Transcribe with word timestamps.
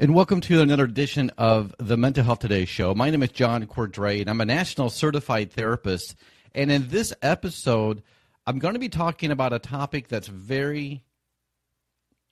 And 0.00 0.14
welcome 0.14 0.40
to 0.42 0.62
another 0.62 0.84
edition 0.84 1.32
of 1.38 1.74
the 1.80 1.96
Mental 1.96 2.22
Health 2.22 2.38
Today 2.38 2.66
show. 2.66 2.94
My 2.94 3.10
name 3.10 3.24
is 3.24 3.32
John 3.32 3.66
Cordray, 3.66 4.20
and 4.20 4.30
I'm 4.30 4.40
a 4.40 4.44
national 4.44 4.90
certified 4.90 5.50
therapist. 5.50 6.14
And 6.54 6.70
in 6.70 6.86
this 6.86 7.12
episode, 7.20 8.04
I'm 8.46 8.60
going 8.60 8.74
to 8.74 8.78
be 8.78 8.88
talking 8.88 9.32
about 9.32 9.52
a 9.52 9.58
topic 9.58 10.06
that's 10.06 10.28
very, 10.28 11.02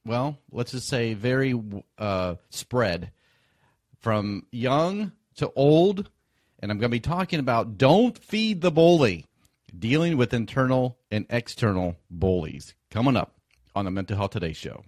well, 0.04 0.38
let's 0.52 0.70
just 0.70 0.86
say 0.86 1.14
very 1.14 1.60
uh, 1.98 2.36
spread 2.50 3.10
from 3.98 4.46
young 4.52 5.10
to 5.38 5.50
old. 5.56 6.08
And 6.60 6.70
I'm 6.70 6.78
going 6.78 6.92
to 6.92 6.96
be 6.96 7.00
talking 7.00 7.40
about 7.40 7.76
don't 7.76 8.16
feed 8.16 8.60
the 8.60 8.70
bully, 8.70 9.26
dealing 9.76 10.16
with 10.16 10.32
internal 10.32 10.98
and 11.10 11.26
external 11.30 11.96
bullies. 12.12 12.76
Coming 12.92 13.16
up 13.16 13.34
on 13.74 13.86
the 13.86 13.90
Mental 13.90 14.16
Health 14.16 14.30
Today 14.30 14.52
show. 14.52 14.84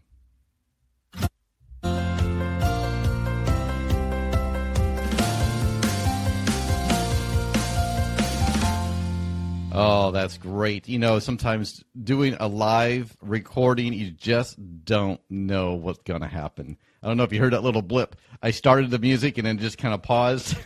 Oh, 9.79 10.11
that's 10.11 10.39
great. 10.39 10.89
You 10.89 10.99
know, 10.99 11.21
sometimes 11.21 11.85
doing 12.03 12.37
a 12.41 12.49
live 12.49 13.17
recording, 13.23 13.93
you 13.93 14.11
just 14.11 14.59
don't 14.85 15.21
know 15.31 15.75
what's 15.75 16.03
going 16.03 16.23
to 16.23 16.27
happen. 16.27 16.77
I 17.01 17.07
don't 17.07 17.17
know 17.17 17.23
if 17.23 17.33
you 17.33 17.39
heard 17.39 17.53
that 17.53 17.63
little 17.63 17.83
blip. 17.83 18.17
I 18.43 18.51
started 18.51 18.91
the 18.91 18.99
music 18.99 19.39
and 19.39 19.47
then 19.47 19.59
just 19.59 19.79
kind 19.79 19.95
of 19.95 20.03
paused. 20.03 20.57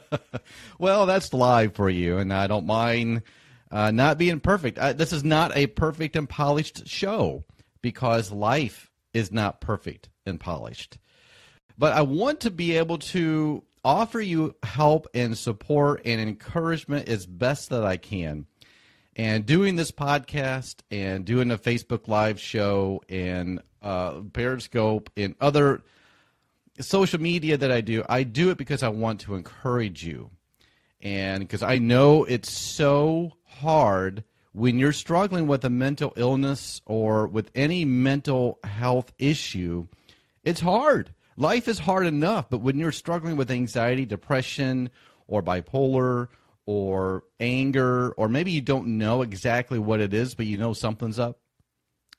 well, 0.78 1.04
that's 1.04 1.34
live 1.34 1.74
for 1.74 1.90
you, 1.90 2.16
and 2.16 2.32
I 2.32 2.46
don't 2.46 2.64
mind 2.64 3.22
uh, 3.70 3.90
not 3.90 4.16
being 4.16 4.40
perfect. 4.40 4.78
Uh, 4.78 4.94
this 4.94 5.12
is 5.12 5.24
not 5.24 5.54
a 5.54 5.66
perfect 5.66 6.16
and 6.16 6.28
polished 6.28 6.88
show 6.88 7.44
because 7.82 8.32
life 8.32 8.90
is 9.12 9.30
not 9.30 9.60
perfect 9.60 10.08
and 10.24 10.40
polished. 10.40 10.96
But 11.76 11.92
I 11.92 12.00
want 12.02 12.40
to 12.40 12.50
be 12.50 12.78
able 12.78 12.98
to 12.98 13.62
offer 13.88 14.20
you 14.20 14.54
help 14.62 15.06
and 15.14 15.36
support 15.36 16.02
and 16.04 16.20
encouragement 16.20 17.08
as 17.08 17.24
best 17.24 17.70
that 17.70 17.84
I 17.86 17.96
can. 17.96 18.44
And 19.16 19.46
doing 19.46 19.76
this 19.76 19.90
podcast 19.90 20.80
and 20.90 21.24
doing 21.24 21.50
a 21.50 21.56
Facebook 21.56 22.06
Live 22.06 22.38
show 22.38 23.00
and 23.08 23.62
uh, 23.80 24.20
Periscope 24.34 25.08
and 25.16 25.34
other 25.40 25.80
social 26.78 27.18
media 27.18 27.56
that 27.56 27.72
I 27.72 27.80
do, 27.80 28.04
I 28.10 28.24
do 28.24 28.50
it 28.50 28.58
because 28.58 28.82
I 28.82 28.90
want 28.90 29.20
to 29.20 29.34
encourage 29.34 30.04
you. 30.04 30.30
And 31.00 31.40
because 31.40 31.62
I 31.62 31.78
know 31.78 32.24
it's 32.24 32.52
so 32.52 33.32
hard 33.46 34.22
when 34.52 34.78
you're 34.78 34.92
struggling 34.92 35.46
with 35.46 35.64
a 35.64 35.70
mental 35.70 36.12
illness 36.14 36.82
or 36.84 37.26
with 37.26 37.50
any 37.54 37.86
mental 37.86 38.58
health 38.64 39.14
issue, 39.18 39.86
it's 40.44 40.60
hard 40.60 41.14
life 41.38 41.68
is 41.68 41.78
hard 41.78 42.06
enough, 42.06 42.50
but 42.50 42.60
when 42.60 42.78
you're 42.78 42.92
struggling 42.92 43.36
with 43.36 43.50
anxiety, 43.50 44.04
depression, 44.04 44.90
or 45.26 45.42
bipolar, 45.42 46.28
or 46.66 47.24
anger, 47.40 48.10
or 48.12 48.28
maybe 48.28 48.50
you 48.50 48.60
don't 48.60 48.86
know 48.86 49.22
exactly 49.22 49.78
what 49.78 50.00
it 50.00 50.12
is, 50.12 50.34
but 50.34 50.46
you 50.46 50.58
know 50.58 50.72
something's 50.72 51.18
up, 51.18 51.38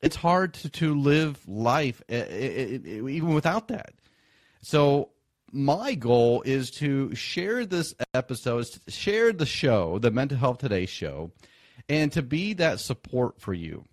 it's 0.02 0.16
hard 0.16 0.54
to, 0.56 0.70
to 0.70 0.96
live 0.96 1.38
life 1.48 2.02
eh, 2.10 2.26
eh, 2.28 2.80
eh, 2.84 3.08
even 3.10 3.34
without 3.34 3.68
that. 3.68 3.94
So, 4.62 5.10
my 5.52 5.96
goal 5.96 6.44
is 6.44 6.70
to 6.72 7.14
share 7.16 7.66
this 7.66 7.96
episode, 8.14 8.68
share 8.88 9.34
the 9.34 9.46
show, 9.46 9.98
the 9.98 10.12
Mental 10.12 10.38
Health 10.38 10.60
Today 10.60 10.86
show, 10.86 11.32
and 11.88 12.12
to 12.12 12.22
be 12.22 12.54
that 12.54 12.80
support 12.80 13.42
for 13.42 13.54
you. 13.54 13.84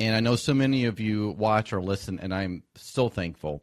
And 0.00 0.16
I 0.16 0.20
know 0.20 0.34
so 0.34 0.52
many 0.54 0.86
of 0.86 0.98
you 0.98 1.30
watch 1.30 1.72
or 1.72 1.80
listen, 1.80 2.18
and 2.20 2.34
I'm 2.34 2.64
so 2.74 3.08
thankful. 3.08 3.62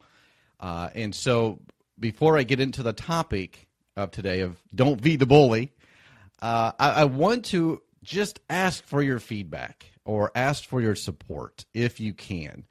Uh, 0.60 0.90
and 0.94 1.14
so, 1.14 1.60
before 1.98 2.38
I 2.38 2.42
get 2.42 2.60
into 2.60 2.82
the 2.82 2.92
topic 2.92 3.68
of 3.96 4.10
today 4.10 4.40
of 4.40 4.60
don't 4.74 5.02
be 5.02 5.16
the 5.16 5.26
bully, 5.26 5.72
uh, 6.40 6.72
I, 6.78 6.90
I 6.90 7.04
want 7.04 7.44
to 7.46 7.82
just 8.02 8.40
ask 8.48 8.84
for 8.84 9.02
your 9.02 9.18
feedback 9.18 9.86
or 10.04 10.30
ask 10.34 10.64
for 10.64 10.80
your 10.80 10.94
support 10.94 11.64
if 11.74 12.00
you 12.00 12.14
can. 12.14 12.64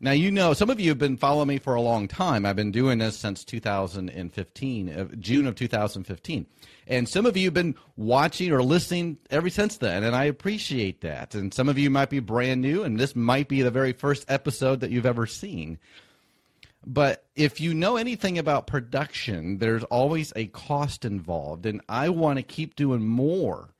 Now, 0.00 0.12
you 0.12 0.30
know, 0.30 0.52
some 0.52 0.68
of 0.68 0.78
you 0.78 0.90
have 0.90 0.98
been 0.98 1.16
following 1.16 1.48
me 1.48 1.58
for 1.58 1.74
a 1.74 1.80
long 1.80 2.06
time. 2.06 2.44
I've 2.44 2.56
been 2.56 2.70
doing 2.70 2.98
this 2.98 3.16
since 3.16 3.44
2015, 3.44 4.88
uh, 4.88 5.04
June 5.18 5.46
of 5.46 5.54
2015. 5.54 6.46
And 6.86 7.08
some 7.08 7.26
of 7.26 7.36
you 7.36 7.46
have 7.46 7.54
been 7.54 7.74
watching 7.96 8.52
or 8.52 8.62
listening 8.62 9.16
ever 9.30 9.48
since 9.48 9.78
then, 9.78 10.04
and 10.04 10.14
I 10.14 10.24
appreciate 10.24 11.00
that. 11.00 11.34
And 11.34 11.52
some 11.52 11.68
of 11.68 11.78
you 11.78 11.88
might 11.90 12.10
be 12.10 12.20
brand 12.20 12.60
new, 12.60 12.82
and 12.84 13.00
this 13.00 13.16
might 13.16 13.48
be 13.48 13.62
the 13.62 13.70
very 13.70 13.92
first 13.92 14.24
episode 14.28 14.80
that 14.80 14.90
you've 14.90 15.06
ever 15.06 15.26
seen. 15.26 15.78
But 16.86 17.24
if 17.34 17.60
you 17.60 17.74
know 17.74 17.96
anything 17.96 18.38
about 18.38 18.68
production, 18.68 19.58
there's 19.58 19.82
always 19.84 20.32
a 20.36 20.46
cost 20.46 21.04
involved, 21.04 21.66
and 21.66 21.80
I 21.88 22.10
want 22.10 22.38
to 22.38 22.44
keep 22.44 22.76
doing 22.76 23.04
more. 23.04 23.74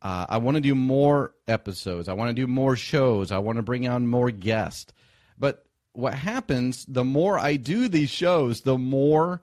Uh, 0.00 0.26
I 0.28 0.36
want 0.36 0.56
to 0.56 0.60
do 0.60 0.76
more 0.76 1.34
episodes. 1.48 2.08
I 2.08 2.12
want 2.12 2.28
to 2.28 2.40
do 2.40 2.46
more 2.46 2.76
shows. 2.76 3.32
I 3.32 3.38
want 3.38 3.56
to 3.56 3.62
bring 3.62 3.88
on 3.88 4.06
more 4.06 4.30
guests. 4.30 4.92
But 5.36 5.66
what 5.94 6.14
happens, 6.14 6.84
the 6.86 7.04
more 7.04 7.38
I 7.38 7.56
do 7.56 7.88
these 7.88 8.10
shows, 8.10 8.60
the 8.60 8.78
more 8.78 9.42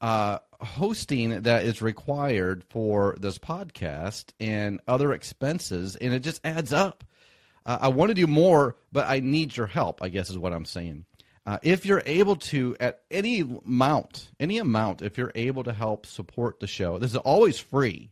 uh, 0.00 0.38
hosting 0.60 1.42
that 1.42 1.64
is 1.64 1.82
required 1.82 2.64
for 2.68 3.16
this 3.20 3.38
podcast 3.38 4.32
and 4.40 4.80
other 4.88 5.12
expenses, 5.12 5.94
and 5.96 6.12
it 6.12 6.20
just 6.20 6.40
adds 6.44 6.72
up. 6.72 7.04
Uh, 7.64 7.78
I 7.82 7.88
want 7.88 8.08
to 8.08 8.14
do 8.14 8.26
more, 8.26 8.76
but 8.90 9.06
I 9.08 9.20
need 9.20 9.56
your 9.56 9.66
help, 9.66 10.02
I 10.02 10.08
guess 10.08 10.30
is 10.30 10.38
what 10.38 10.52
I'm 10.52 10.64
saying. 10.64 11.04
Uh, 11.50 11.58
if 11.62 11.84
you're 11.84 12.02
able 12.06 12.36
to, 12.36 12.76
at 12.78 13.00
any 13.10 13.40
amount, 13.40 14.30
any 14.38 14.58
amount, 14.58 15.02
if 15.02 15.18
you're 15.18 15.32
able 15.34 15.64
to 15.64 15.72
help 15.72 16.06
support 16.06 16.60
the 16.60 16.66
show, 16.68 16.96
this 16.96 17.10
is 17.10 17.16
always 17.16 17.58
free. 17.58 18.08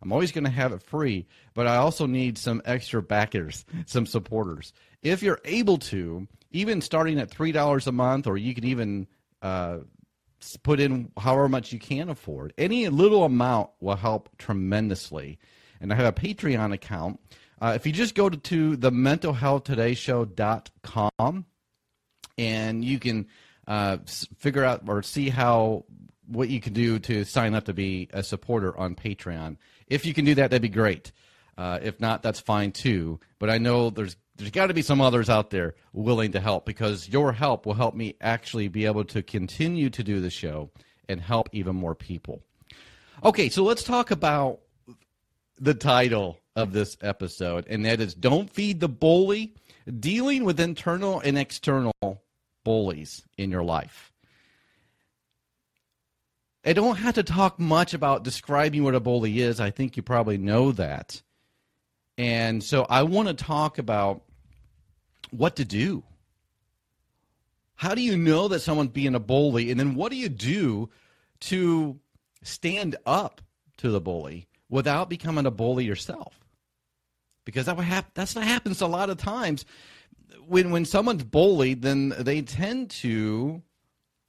I'm 0.00 0.12
always 0.12 0.30
going 0.30 0.44
to 0.44 0.50
have 0.50 0.70
it 0.70 0.80
free, 0.80 1.26
but 1.54 1.66
I 1.66 1.78
also 1.78 2.06
need 2.06 2.38
some 2.38 2.62
extra 2.64 3.02
backers, 3.02 3.64
some 3.86 4.06
supporters. 4.06 4.72
If 5.02 5.24
you're 5.24 5.40
able 5.44 5.78
to, 5.78 6.28
even 6.52 6.80
starting 6.80 7.18
at 7.18 7.32
$3 7.32 7.86
a 7.88 7.90
month, 7.90 8.28
or 8.28 8.36
you 8.36 8.54
can 8.54 8.62
even 8.62 9.08
uh, 9.42 9.78
put 10.62 10.78
in 10.78 11.10
however 11.18 11.48
much 11.48 11.72
you 11.72 11.80
can 11.80 12.08
afford, 12.08 12.54
any 12.58 12.88
little 12.88 13.24
amount 13.24 13.70
will 13.80 13.96
help 13.96 14.28
tremendously. 14.38 15.40
And 15.80 15.92
I 15.92 15.96
have 15.96 16.06
a 16.06 16.12
Patreon 16.12 16.72
account. 16.72 17.18
Uh, 17.60 17.72
if 17.74 17.88
you 17.88 17.92
just 17.92 18.14
go 18.14 18.28
to, 18.28 18.36
to 18.36 18.76
the 18.76 18.92
mentalhealthtodayShow.com, 18.92 21.44
and 22.38 22.84
you 22.84 22.98
can 22.98 23.26
uh, 23.66 23.98
figure 24.06 24.64
out 24.64 24.82
or 24.86 25.02
see 25.02 25.28
how 25.28 25.84
what 26.26 26.48
you 26.48 26.60
can 26.60 26.72
do 26.72 26.98
to 26.98 27.24
sign 27.24 27.54
up 27.54 27.64
to 27.64 27.72
be 27.72 28.08
a 28.12 28.22
supporter 28.22 28.76
on 28.76 28.94
Patreon. 28.94 29.56
If 29.86 30.06
you 30.06 30.14
can 30.14 30.24
do 30.24 30.34
that, 30.36 30.50
that'd 30.50 30.62
be 30.62 30.68
great. 30.68 31.12
Uh, 31.56 31.78
if 31.82 32.00
not, 32.00 32.22
that's 32.22 32.40
fine 32.40 32.70
too. 32.70 33.18
But 33.38 33.50
I 33.50 33.58
know 33.58 33.90
there's 33.90 34.16
there's 34.36 34.50
got 34.52 34.68
to 34.68 34.74
be 34.74 34.82
some 34.82 35.00
others 35.00 35.28
out 35.28 35.50
there 35.50 35.74
willing 35.92 36.32
to 36.32 36.40
help 36.40 36.64
because 36.64 37.08
your 37.08 37.32
help 37.32 37.66
will 37.66 37.74
help 37.74 37.94
me 37.94 38.14
actually 38.20 38.68
be 38.68 38.86
able 38.86 39.04
to 39.04 39.22
continue 39.22 39.90
to 39.90 40.04
do 40.04 40.20
the 40.20 40.30
show 40.30 40.70
and 41.08 41.20
help 41.20 41.48
even 41.52 41.74
more 41.74 41.96
people. 41.96 42.42
Okay, 43.24 43.48
so 43.48 43.64
let's 43.64 43.82
talk 43.82 44.12
about 44.12 44.60
the 45.58 45.74
title 45.74 46.38
of 46.54 46.72
this 46.72 46.96
episode, 47.02 47.66
and 47.68 47.84
that 47.84 48.00
is 48.00 48.14
Don't 48.14 48.48
Feed 48.48 48.78
the 48.78 48.88
Bully 48.88 49.54
Dealing 49.98 50.44
with 50.44 50.60
Internal 50.60 51.18
and 51.20 51.36
External 51.36 52.22
Bullies 52.68 53.22
in 53.38 53.50
Your 53.50 53.64
Life. 53.64 54.12
I 56.66 56.74
don't 56.74 56.96
have 56.96 57.14
to 57.14 57.22
talk 57.22 57.58
much 57.58 57.94
about 57.94 58.24
describing 58.24 58.84
what 58.84 58.94
a 58.94 59.00
bully 59.00 59.40
is. 59.40 59.58
I 59.58 59.70
think 59.70 59.96
you 59.96 60.02
probably 60.02 60.36
know 60.36 60.72
that. 60.72 61.22
And 62.18 62.62
so 62.62 62.84
I 62.90 63.04
want 63.04 63.28
to 63.28 63.32
talk 63.32 63.78
about 63.78 64.22
what 65.30 65.56
to 65.56 65.64
do. 65.64 66.02
How 67.74 67.94
do 67.94 68.02
you 68.02 68.18
know 68.18 68.48
that 68.48 68.60
someone's 68.60 68.90
being 68.90 69.14
a 69.14 69.18
bully? 69.18 69.70
And 69.70 69.80
then 69.80 69.94
what 69.94 70.12
do 70.12 70.18
you 70.18 70.28
do 70.28 70.90
to 71.40 71.98
stand 72.42 72.96
up 73.06 73.40
to 73.78 73.88
the 73.88 74.00
bully 74.02 74.46
without 74.68 75.08
becoming 75.08 75.46
a 75.46 75.50
bully 75.50 75.86
yourself? 75.86 76.38
Because 77.46 77.64
that 77.64 77.78
hap- 77.78 78.12
that's 78.12 78.34
what 78.34 78.44
happens 78.44 78.82
a 78.82 78.86
lot 78.86 79.08
of 79.08 79.16
times. 79.16 79.64
When 80.46 80.70
when 80.70 80.84
someone's 80.84 81.24
bullied, 81.24 81.82
then 81.82 82.14
they 82.18 82.42
tend 82.42 82.90
to 82.90 83.62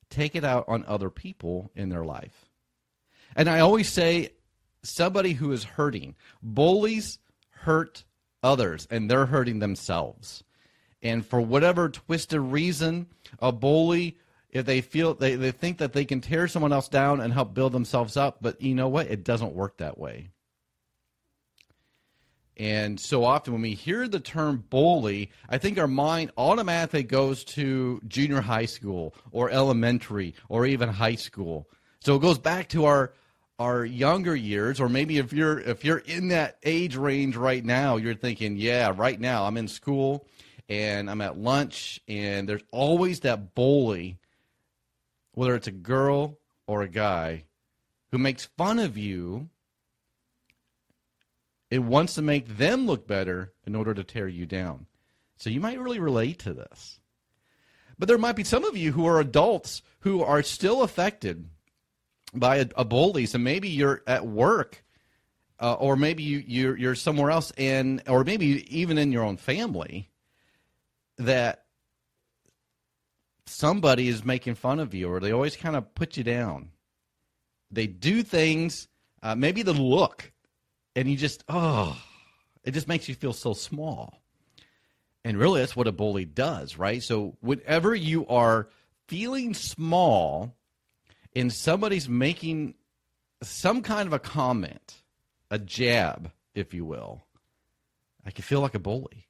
take 0.10 0.36
it 0.36 0.44
out 0.44 0.66
on 0.68 0.86
other 0.88 1.10
people 1.10 1.72
in 1.76 1.90
their 1.90 2.04
life. 2.04 2.46
And 3.36 3.50
I 3.50 3.60
always 3.60 3.90
say 3.90 4.32
somebody 4.84 5.34
who 5.34 5.52
is 5.52 5.64
hurting, 5.64 6.16
bullies 6.42 7.20
hurt 7.52 8.04
others 8.42 8.88
and 8.90 9.10
they're 9.10 9.26
hurting 9.26 9.60
themselves. 9.60 10.44
And 11.02 11.26
for 11.26 11.40
whatever 11.40 11.90
twisted 11.90 12.42
reason, 12.42 13.08
a 13.40 13.52
bully, 13.52 14.18
if 14.50 14.66
they 14.66 14.82
feel 14.82 15.14
they, 15.14 15.36
they 15.36 15.52
think 15.52 15.78
that 15.78 15.94
they 15.94 16.06
can 16.06 16.22
tear 16.22 16.48
someone 16.48 16.74
else 16.74 16.90
down 16.90 17.22
and 17.22 17.32
help 17.32 17.54
build 17.54 17.72
themselves 17.72 18.18
up, 18.18 18.40
but 18.42 18.62
you 18.62 18.76
know 18.76 18.90
what? 18.90 19.08
It 19.08 19.24
doesn't 19.24 19.54
work 19.54 19.78
that 19.78 19.98
way. 19.98 20.30
And 22.60 23.00
so 23.00 23.24
often 23.24 23.54
when 23.54 23.62
we 23.62 23.74
hear 23.74 24.06
the 24.06 24.20
term 24.20 24.66
bully, 24.70 25.32
I 25.48 25.58
think 25.58 25.80
our 25.80 25.88
mind 25.88 26.32
automatically 26.38 27.04
goes 27.04 27.46
to 27.46 28.02
junior 28.06 28.42
high 28.42 28.66
school 28.66 29.16
or 29.32 29.50
elementary 29.50 30.36
or 30.50 30.66
even 30.66 30.90
high 30.90 31.16
school. 31.16 31.70
So 32.02 32.18
it 32.18 32.22
goes 32.22 32.38
back 32.38 32.68
to 32.70 32.86
our 32.86 33.14
our 33.60 33.84
younger 33.84 34.36
years 34.36 34.80
or 34.80 34.88
maybe 34.88 35.18
if 35.18 35.34
you're 35.34 35.60
if 35.60 35.84
you're 35.84 36.00
in 36.00 36.30
that 36.30 36.58
age 36.64 36.98
range 36.98 37.38
right 37.38 37.64
now, 37.64 37.96
you're 37.96 38.14
thinking, 38.14 38.58
"Yeah, 38.58 38.94
right 38.96 39.20
now 39.20 39.46
I'm 39.46 39.58
in 39.58 39.70
school 39.70 40.28
and 40.68 41.10
I'm 41.10 41.22
at 41.22 41.38
lunch 41.38 42.02
and 42.10 42.48
there's 42.48 42.64
always 42.72 43.22
that 43.22 43.56
bully 43.56 44.18
whether 45.34 45.56
it's 45.56 45.68
a 45.68 45.72
girl 45.72 46.38
or 46.68 46.82
a 46.82 46.90
guy 46.90 47.46
who 48.12 48.18
makes 48.18 48.46
fun 48.58 48.80
of 48.80 48.98
you 48.98 49.50
it 51.72 51.80
wants 51.80 52.16
to 52.16 52.22
make 52.22 52.58
them 52.58 52.88
look 52.88 53.08
better 53.08 53.54
in 53.66 53.76
order 53.76 53.94
to 53.94 54.04
tear 54.04 54.28
you 54.28 54.46
down. 54.46 54.88
So 55.38 55.50
you 55.50 55.62
might 55.62 55.80
really 55.80 56.00
relate 56.00 56.40
to 56.40 56.54
this. 56.54 57.00
But 57.98 58.08
there 58.08 58.18
might 58.18 58.36
be 58.36 58.44
some 58.44 58.64
of 58.64 58.78
you 58.78 58.92
who 58.92 59.06
are 59.06 59.20
adults 59.20 59.82
who 60.00 60.24
are 60.24 60.42
still 60.42 60.84
affected 60.84 61.48
by 62.34 62.58
a, 62.58 62.68
a 62.78 62.86
bully. 62.86 63.26
So 63.26 63.38
maybe 63.38 63.70
you're 63.70 64.02
at 64.08 64.26
work, 64.26 64.84
uh, 65.60 65.74
or 65.74 65.96
maybe 65.96 66.24
you, 66.24 66.44
you're, 66.46 66.78
you're 66.78 66.96
somewhere 66.96 67.32
else, 67.32 67.52
and 67.58 68.02
or 68.08 68.24
maybe 68.24 68.66
even 68.76 68.98
in 68.98 69.12
your 69.12 69.24
own 69.24 69.38
family, 69.38 70.10
that 71.18 71.66
somebody 73.46 74.08
is 74.08 74.24
making 74.24 74.56
fun 74.56 74.80
of 74.80 74.94
you, 74.94 75.12
or 75.12 75.20
they 75.20 75.32
always 75.32 75.56
kind 75.56 75.76
of 75.76 75.94
put 75.94 76.16
you 76.18 76.24
down. 76.24 76.70
They 77.72 77.88
do 77.88 78.24
things. 78.24 78.88
Uh, 79.22 79.36
maybe 79.36 79.64
the 79.64 79.74
look 79.74 80.32
and 80.96 81.10
you 81.10 81.16
just 81.16 81.44
oh 81.50 82.00
it 82.64 82.72
just 82.72 82.88
makes 82.88 83.08
you 83.08 83.16
feel 83.16 83.34
so 83.34 83.54
small. 83.54 84.22
And 85.24 85.38
really 85.38 85.62
that's 85.62 85.76
what 85.76 85.88
a 85.88 85.92
bully 85.92 86.26
does 86.26 86.78
right? 86.78 87.02
So 87.02 87.38
whenever 87.42 87.94
you 87.96 88.28
are 88.28 88.70
feeling 89.08 89.54
small 89.54 90.56
and 91.36 91.52
somebody's 91.52 92.08
making 92.08 92.76
some 93.42 93.82
kind 93.82 94.08
of 94.08 94.14
a 94.14 94.20
comment 94.20 94.96
a 95.50 95.58
jab 95.58 96.32
if 96.54 96.74
you 96.74 96.86
will 96.86 97.24
i 98.26 98.32
can 98.32 98.44
feel 98.44 98.62
like 98.62 98.76
a 98.76 98.80
bully. 98.80 99.28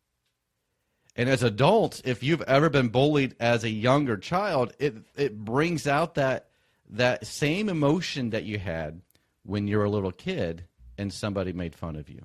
And 1.16 1.30
as 1.30 1.44
adults 1.44 2.02
if 2.06 2.24
you've 2.24 2.42
ever 2.44 2.70
been 2.70 2.90
bullied 2.90 3.36
as 3.40 3.64
a 3.64 3.70
younger 3.70 4.18
child 4.18 4.74
it 4.80 4.96
it 5.16 5.38
brings 5.38 5.88
out 5.88 6.16
that 6.16 6.48
that 6.90 7.26
same 7.26 7.70
emotion 7.70 8.32
that 8.32 8.44
you 8.44 8.58
had 8.58 9.02
when 9.44 9.68
you're 9.68 9.84
a 9.84 9.90
little 9.90 10.12
kid 10.12 10.66
and 11.00 11.14
somebody 11.14 11.54
made 11.54 11.74
fun 11.74 11.96
of 11.96 12.10
you. 12.10 12.22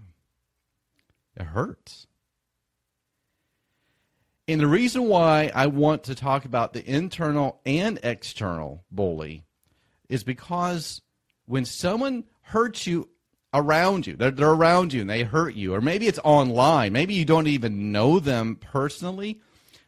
It 1.37 1.45
hurts. 1.45 2.07
And 4.47 4.61
the 4.61 4.67
reason 4.67 5.07
why 5.07 5.51
I 5.55 5.69
want 5.69 6.05
to 6.05 6.15
talk 6.15 6.45
about 6.45 6.73
the 6.75 6.85
internal 6.85 7.61
and 7.65 7.99
external 8.03 8.85
bully 8.91 9.47
is 10.09 10.23
because 10.23 11.01
when 11.47 11.65
someone 11.65 12.25
hurts 12.43 12.87
you 12.87 13.09
around 13.55 14.07
you, 14.07 14.17
they're, 14.17 14.33
they're 14.33 14.51
around 14.51 14.93
you 14.93 15.01
and 15.01 15.09
they 15.09 15.23
hurt 15.23 15.55
you, 15.55 15.75
or 15.75 15.81
maybe 15.81 16.09
it's 16.09 16.19
online, 16.25 16.93
maybe 16.93 17.15
you 17.15 17.25
don't 17.25 17.47
even 17.47 17.93
know 17.93 18.19
them 18.19 18.57
personally, 18.57 19.41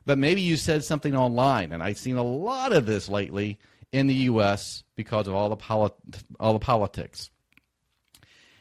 but 0.07 0.17
maybe 0.17 0.41
you 0.41 0.57
said 0.57 0.85
something 0.85 1.15
online. 1.15 1.73
And 1.73 1.83
I've 1.83 1.99
seen 1.99 2.17
a 2.17 2.23
lot 2.23 2.73
of 2.73 2.87
this 2.87 3.09
lately 3.09 3.59
in 3.93 4.07
the 4.07 4.15
U.S. 4.15 4.85
because 4.95 5.27
of 5.27 5.35
all 5.35 5.51
the, 5.51 5.57
polit- 5.57 5.95
all 6.41 6.55
the 6.55 6.59
politics. 6.61 7.31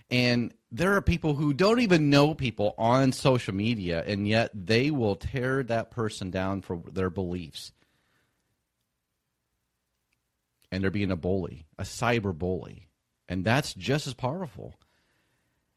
And 0.10 0.54
there 0.72 0.96
are 0.96 1.02
people 1.02 1.36
who 1.36 1.54
don't 1.54 1.80
even 1.80 2.10
know 2.10 2.34
people 2.34 2.76
on 2.78 3.12
social 3.12 3.54
media, 3.54 4.04
and 4.06 4.28
yet 4.28 4.52
they 4.54 4.92
will 4.92 5.16
tear 5.16 5.64
that 5.64 5.92
person 5.92 6.30
down 6.30 6.62
for 6.62 6.82
their 6.92 7.10
beliefs. 7.10 7.72
And 10.72 10.84
they're 10.84 10.92
being 10.92 11.12
a 11.12 11.16
bully, 11.16 11.66
a 11.80 11.84
cyber 11.84 12.38
bully. 12.38 12.90
And 13.28 13.44
that's 13.44 13.74
just 13.74 14.06
as 14.06 14.14
powerful. 14.14 14.76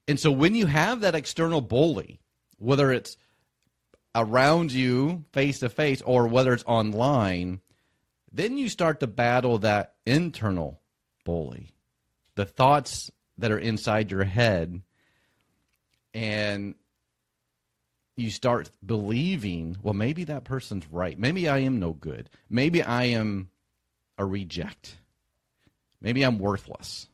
And 0.06 0.18
so 0.18 0.30
when 0.30 0.54
you 0.54 0.66
have 0.66 1.00
that 1.00 1.14
external 1.14 1.60
bully, 1.60 2.20
whether 2.58 2.90
it's 2.90 3.16
around 4.14 4.72
you 4.72 5.24
face 5.32 5.60
to 5.60 5.68
face 5.68 6.02
or 6.02 6.26
whether 6.26 6.52
it's 6.52 6.64
online, 6.66 7.60
then 8.32 8.58
you 8.58 8.68
start 8.68 9.00
to 9.00 9.06
battle 9.06 9.58
that 9.58 9.94
internal 10.04 10.80
bully. 11.24 11.70
The 12.34 12.44
thoughts 12.44 13.10
that 13.38 13.50
are 13.50 13.58
inside 13.58 14.10
your 14.10 14.24
head 14.24 14.82
and 16.12 16.74
you 18.16 18.30
start 18.30 18.70
believing, 18.84 19.76
well, 19.82 19.94
maybe 19.94 20.24
that 20.24 20.44
person's 20.44 20.86
right. 20.90 21.18
Maybe 21.18 21.48
I 21.48 21.58
am 21.58 21.78
no 21.78 21.92
good. 21.92 22.28
Maybe 22.50 22.82
I 22.82 23.04
am 23.04 23.50
a 24.18 24.26
reject. 24.26 24.96
Maybe 26.00 26.22
I'm 26.22 26.38
worthless. 26.38 27.06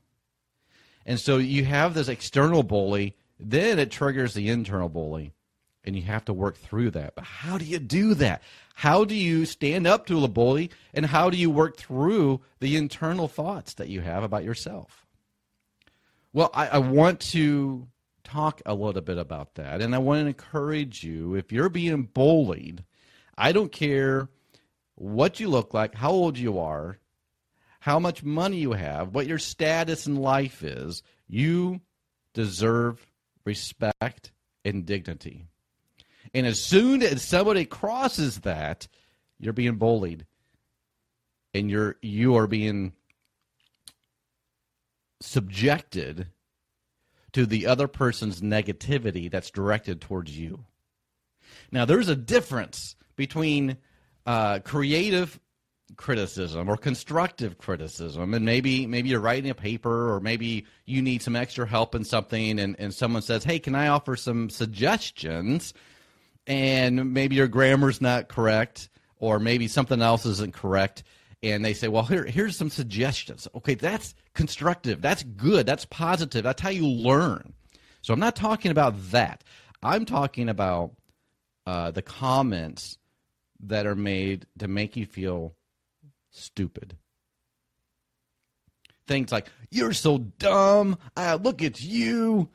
And 1.05 1.21
so 1.21 1.37
you 1.37 1.65
have 1.67 1.93
this 1.93 2.09
external 2.09 2.63
bully, 2.63 3.15
then 3.39 3.79
it 3.79 3.91
triggers 3.91 4.33
the 4.33 4.49
internal 4.49 4.89
bully, 4.89 5.35
and 5.85 5.95
you 5.95 6.03
have 6.03 6.25
to 6.25 6.33
work 6.33 6.57
through 6.57 6.93
that. 6.93 7.15
But 7.15 7.25
how 7.25 7.59
do 7.59 7.67
you 7.67 7.79
do 7.79 8.15
that? 8.15 8.43
How 8.75 9.05
do 9.05 9.15
you 9.15 9.45
stand 9.45 9.87
up 9.87 10.07
to 10.07 10.19
the 10.19 10.29
bully, 10.29 10.71
and 10.95 11.05
how 11.05 11.29
do 11.29 11.37
you 11.37 11.51
work 11.51 11.77
through 11.77 12.41
the 12.61 12.77
internal 12.77 13.29
thoughts 13.29 13.75
that 13.75 13.89
you 13.89 14.01
have 14.01 14.25
about 14.25 14.45
yourself? 14.45 15.04
Well, 16.35 16.51
I, 16.53 16.67
I 16.67 16.79
want 16.79 17.21
to 17.21 17.87
talk 18.25 18.61
a 18.67 18.75
little 18.75 19.01
bit 19.01 19.19
about 19.19 19.55
that. 19.55 19.81
And 19.81 19.95
I 19.95 19.99
want 19.99 20.23
to 20.23 20.27
encourage 20.27 21.05
you 21.05 21.37
if 21.37 21.53
you're 21.53 21.69
being 21.69 22.03
bullied, 22.03 22.85
I 23.39 23.53
don't 23.53 23.71
care 23.71 24.29
what 24.97 25.39
you 25.39 25.49
look 25.49 25.73
like, 25.73 25.95
how 25.95 26.11
old 26.11 26.37
you 26.37 26.59
are, 26.59 26.99
how 27.79 28.01
much 28.01 28.25
money 28.25 28.57
you 28.57 28.73
have, 28.73 29.15
what 29.15 29.29
your 29.29 29.39
status 29.39 30.09
in 30.09 30.17
life 30.17 30.65
is, 30.65 31.05
you 31.29 31.81
deserve 32.33 33.07
respect 33.45 34.33
and 34.65 34.85
dignity. 34.85 35.47
And 36.35 36.47
as 36.47 36.61
soon 36.61 37.03
as 37.03 37.23
somebody 37.23 37.65
crosses 37.65 38.41
that, 38.41 38.89
you're 39.39 39.53
being 39.53 39.77
bullied 39.77 40.27
and 41.53 41.71
you're 41.71 41.97
you 42.03 42.37
are 42.37 42.47
being 42.47 42.93
subjected 45.21 46.29
to 47.33 47.47
the 47.47 47.67
other 47.67 47.89
person's 47.89 48.41
negativity 48.41 49.31
that's 49.31 49.51
directed 49.51 50.01
towards 50.01 50.39
you. 50.39 50.65
Now, 51.73 51.85
there's 51.85 52.09
a 52.09 52.17
difference 52.17 52.97
between 53.17 53.77
uh, 54.27 54.61
creative 54.61 55.39
criticism 55.97 56.69
or 56.69 56.77
constructive 56.77 57.59
criticism 57.59 58.33
and 58.33 58.45
maybe 58.45 58.87
maybe 58.87 59.11
you're 59.11 59.21
writing 59.21 59.51
a 59.51 59.55
paper 59.55 60.13
or 60.13 60.19
maybe 60.19 60.65
you 60.87 61.03
need 61.03 61.23
some 61.23 61.37
extra 61.37 61.67
help 61.67 61.95
in 61.95 62.05
something 62.05 62.59
and, 62.59 62.75
and 62.79 62.93
someone 62.93 63.21
says 63.21 63.45
hey 63.45 63.59
can 63.59 63.75
i 63.75 63.89
offer 63.89 64.17
some 64.17 64.49
suggestions 64.49 65.75
and 66.47 67.13
maybe 67.13 67.37
your 67.37 67.47
grammar's 67.47 68.01
not 68.01 68.29
correct 68.29 68.89
or 69.19 69.39
maybe 69.39 69.69
something 69.69 70.01
else 70.01 70.25
isn't 70.25 70.55
correct 70.55 71.05
and 71.43 71.65
they 71.65 71.75
say 71.75 71.89
well 71.89 72.05
here, 72.05 72.25
here's 72.25 72.57
some 72.57 72.71
suggestions 72.71 73.49
okay 73.55 73.75
that's 73.75 74.15
constructive 74.35 75.01
that's 75.01 75.23
good 75.23 75.67
that's 75.67 75.85
positive 75.87 76.43
that's 76.43 76.63
how 76.63 76.71
you 76.71 76.87
learn 76.87 77.53
so 78.03 78.13
i'm 78.13 78.21
not 78.21 78.37
talking 78.37 78.71
about 78.71 78.95
that 79.11 79.45
i'm 79.83 80.05
talking 80.05 80.49
about 80.49 80.93
uh, 81.67 81.91
the 81.91 82.03
comments 82.03 82.99
that 83.61 83.87
are 83.87 83.95
made 83.95 84.47
to 84.59 84.69
make 84.69 84.97
you 84.97 85.07
feel 85.07 85.55
stupid. 86.31 86.97
Things 89.07 89.33
like, 89.33 89.49
you're 89.71 89.93
so 89.93 90.19
dumb. 90.19 90.99
Uh, 91.17 91.39
look 91.41 91.63
at 91.63 91.83
you. 91.83 92.49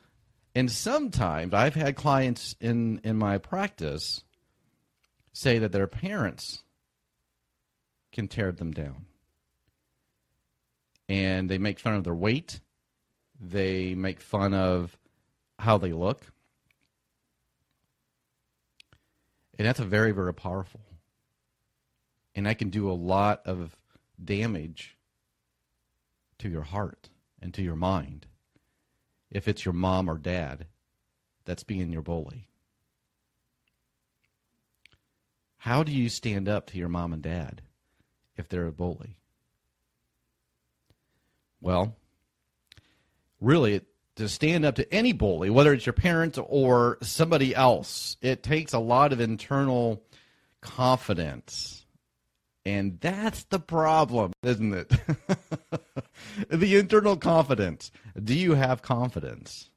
And 0.54 0.70
sometimes 0.70 1.54
I've 1.54 1.74
had 1.74 1.94
clients 1.94 2.56
in, 2.60 3.00
in 3.04 3.16
my 3.16 3.38
practice 3.38 4.24
say 5.32 5.58
that 5.58 5.72
their 5.72 5.86
parents 5.86 6.62
can 8.12 8.28
tear 8.28 8.52
them 8.52 8.72
down. 8.72 9.06
And 11.08 11.48
they 11.50 11.58
make 11.58 11.78
fun 11.78 11.94
of 11.94 12.04
their 12.04 12.14
weight, 12.14 12.60
they 13.40 13.94
make 13.94 14.20
fun 14.20 14.54
of 14.54 14.96
how 15.58 15.78
they 15.78 15.92
look. 15.92 16.26
And 19.58 19.66
that's 19.66 19.80
a 19.80 19.84
very, 19.84 20.12
very 20.12 20.32
powerful 20.32 20.80
and 22.34 22.46
I 22.46 22.54
can 22.54 22.70
do 22.70 22.90
a 22.90 22.92
lot 22.92 23.42
of 23.44 23.76
damage 24.22 24.96
to 26.38 26.48
your 26.48 26.62
heart 26.62 27.08
and 27.40 27.52
to 27.54 27.62
your 27.62 27.76
mind 27.76 28.26
if 29.30 29.46
it's 29.46 29.64
your 29.64 29.74
mom 29.74 30.08
or 30.08 30.18
dad 30.18 30.66
that's 31.44 31.64
being 31.64 31.92
your 31.92 32.02
bully. 32.02 32.48
How 35.58 35.82
do 35.82 35.92
you 35.92 36.08
stand 36.08 36.48
up 36.48 36.66
to 36.68 36.78
your 36.78 36.88
mom 36.88 37.12
and 37.12 37.22
dad 37.22 37.62
if 38.40 38.48
they're 38.48 38.66
a 38.66 38.72
bully? 38.72 39.16
Well, 41.60 41.94
really, 43.40 43.82
to 44.16 44.28
stand 44.28 44.64
up 44.64 44.74
to 44.76 44.92
any 44.92 45.12
bully, 45.12 45.50
whether 45.50 45.72
it's 45.72 45.86
your 45.86 45.92
parents 45.92 46.38
or 46.42 46.98
somebody 47.02 47.54
else, 47.54 48.16
it 48.20 48.42
takes 48.42 48.72
a 48.72 48.78
lot 48.78 49.12
of 49.12 49.20
internal 49.20 50.02
confidence 50.60 51.80
and 52.64 53.00
that's 53.00 53.44
the 53.44 53.58
problem, 53.58 54.32
isn't 54.42 54.74
it? 54.74 54.92
the 56.48 56.76
internal 56.76 57.16
confidence. 57.16 57.90
Do 58.22 58.34
you 58.34 58.54
have 58.54 58.82
confidence? 58.82 59.70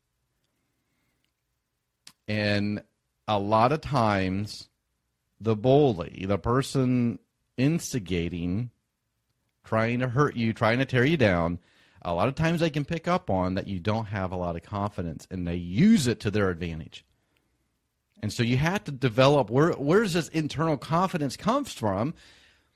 And 2.27 2.83
a 3.27 3.39
lot 3.39 3.71
of 3.71 3.81
times, 3.81 4.67
the 5.39 5.55
bully, 5.55 6.25
the 6.27 6.37
person 6.37 7.19
instigating, 7.57 8.71
trying 9.63 9.99
to 9.99 10.09
hurt 10.09 10.35
you, 10.35 10.53
trying 10.53 10.79
to 10.79 10.85
tear 10.85 11.05
you 11.05 11.17
down, 11.17 11.59
a 12.01 12.13
lot 12.13 12.27
of 12.27 12.35
times 12.35 12.59
they 12.59 12.69
can 12.69 12.85
pick 12.85 13.07
up 13.07 13.29
on 13.29 13.55
that 13.55 13.67
you 13.67 13.79
don't 13.79 14.05
have 14.05 14.31
a 14.31 14.35
lot 14.35 14.55
of 14.55 14.63
confidence 14.63 15.27
and 15.31 15.47
they 15.47 15.55
use 15.55 16.07
it 16.07 16.19
to 16.21 16.31
their 16.31 16.49
advantage. 16.49 17.05
And 18.21 18.31
so 18.31 18.43
you 18.43 18.57
have 18.57 18.83
to 18.85 18.91
develop 18.91 19.49
where 19.49 19.71
where 19.73 20.07
this 20.07 20.29
internal 20.29 20.77
confidence 20.77 21.35
comes 21.35 21.73
from? 21.73 22.13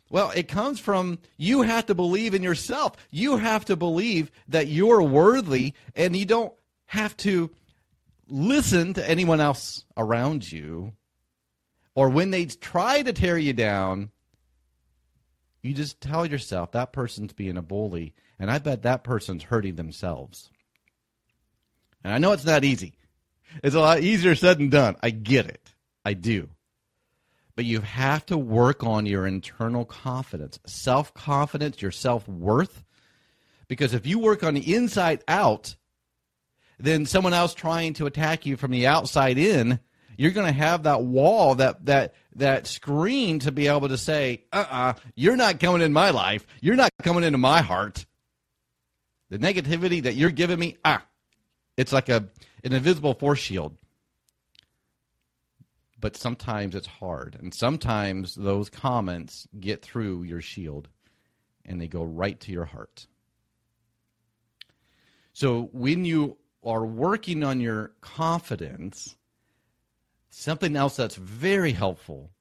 Well, 0.10 0.32
it 0.32 0.48
comes 0.48 0.80
from 0.80 1.20
you 1.38 1.64
have 1.64 1.86
to 1.88 1.96
believe 1.96 2.34
in 2.34 2.44
yourself. 2.44 2.94
You 3.12 3.38
have 3.38 3.66
to 3.66 3.76
believe 3.76 4.32
that 4.48 4.68
you're 4.68 5.02
worthy 5.02 5.74
and 5.96 6.16
you 6.16 6.26
don't 6.26 6.54
have 6.86 7.16
to 7.18 7.50
listen 8.30 8.94
to 8.94 9.10
anyone 9.10 9.42
else 9.42 9.86
around 9.96 10.50
you. 10.50 10.94
Or 11.96 12.10
when 12.10 12.32
they 12.32 12.46
try 12.46 13.02
to 13.02 13.12
tear 13.12 13.38
you 13.38 13.54
down, 13.54 14.12
you 15.62 15.74
just 15.74 16.02
tell 16.02 16.26
yourself 16.26 16.72
that 16.72 16.94
person's 16.94 17.34
being 17.34 17.58
a 17.58 17.62
bully, 17.62 18.14
and 18.40 18.50
I 18.50 18.60
bet 18.60 18.84
that 18.84 19.04
person's 19.04 19.44
hurting 19.44 19.76
themselves. 19.76 20.50
And 22.04 22.14
I 22.14 22.18
know 22.20 22.32
it's 22.32 22.46
not 22.46 22.64
easy. 22.64 22.98
It's 23.64 23.76
a 23.76 23.80
lot 23.80 24.02
easier 24.02 24.36
said 24.36 24.60
than 24.60 24.70
done. 24.70 24.96
I 25.02 25.10
get 25.10 25.48
it. 25.48 25.74
I 26.06 26.14
do 26.14 26.50
but 27.58 27.66
you 27.66 27.82
have 27.82 28.24
to 28.28 28.38
work 28.38 28.84
on 28.84 29.08
your 29.08 29.26
internal 29.26 29.84
confidence, 29.84 30.60
self 30.68 31.14
confidence, 31.16 31.82
your 31.82 31.92
self 31.92 32.26
worth. 32.30 32.86
Because 33.68 33.96
if 33.96 34.06
you 34.06 34.20
work 34.20 34.44
on 34.44 34.54
the 34.54 34.76
inside 34.76 35.24
out, 35.28 35.76
then 36.80 37.08
someone 37.08 37.34
else 37.34 37.56
trying 37.56 37.96
to 37.96 38.06
attack 38.06 38.46
you 38.46 38.56
from 38.58 38.70
the 38.70 38.86
outside 38.86 39.40
in, 39.40 39.80
you're 40.18 40.32
going 40.32 40.48
to 40.48 40.54
have 40.54 40.84
that 40.84 41.04
wall, 41.04 41.56
that 41.56 41.86
that 41.86 42.16
that 42.36 42.68
screen 42.68 43.40
to 43.40 43.52
be 43.52 43.68
able 43.68 43.90
to 43.90 43.98
say, 43.98 44.44
"Uh-uh, 44.52 44.94
you're 45.16 45.38
not 45.38 45.60
coming 45.60 45.82
in 45.82 45.94
my 45.94 46.10
life. 46.10 46.46
You're 46.62 46.76
not 46.76 46.92
coming 47.02 47.24
into 47.24 47.38
my 47.38 47.62
heart." 47.62 48.06
The 49.30 49.40
negativity 49.40 50.04
that 50.04 50.16
you're 50.16 50.32
giving 50.32 50.60
me, 50.60 50.78
ah, 50.84 51.06
it's 51.78 51.94
like 51.94 52.10
a 52.10 52.28
an 52.64 52.74
invisible 52.74 53.14
force 53.14 53.40
shield 53.40 53.78
but 56.00 56.16
sometimes 56.16 56.76
it's 56.76 56.88
hard. 56.88 57.36
And 57.40 57.54
sometimes 57.54 58.36
those 58.36 58.70
comments 58.70 59.48
get 59.60 59.82
through 59.82 60.24
your 60.24 60.42
shield 60.42 60.90
and 61.66 61.82
they 61.82 61.88
go 61.88 62.04
right 62.04 62.40
to 62.42 62.52
your 62.52 62.66
heart. 62.66 63.08
So 65.34 65.70
when 65.72 66.06
you 66.06 66.38
are 66.64 66.86
working 66.86 67.44
on 67.44 67.60
your 67.60 67.92
confidence, 68.02 69.17
something 70.30 70.76
else 70.76 70.96
that's 70.96 71.16
very 71.16 71.72
helpful, 71.72 72.32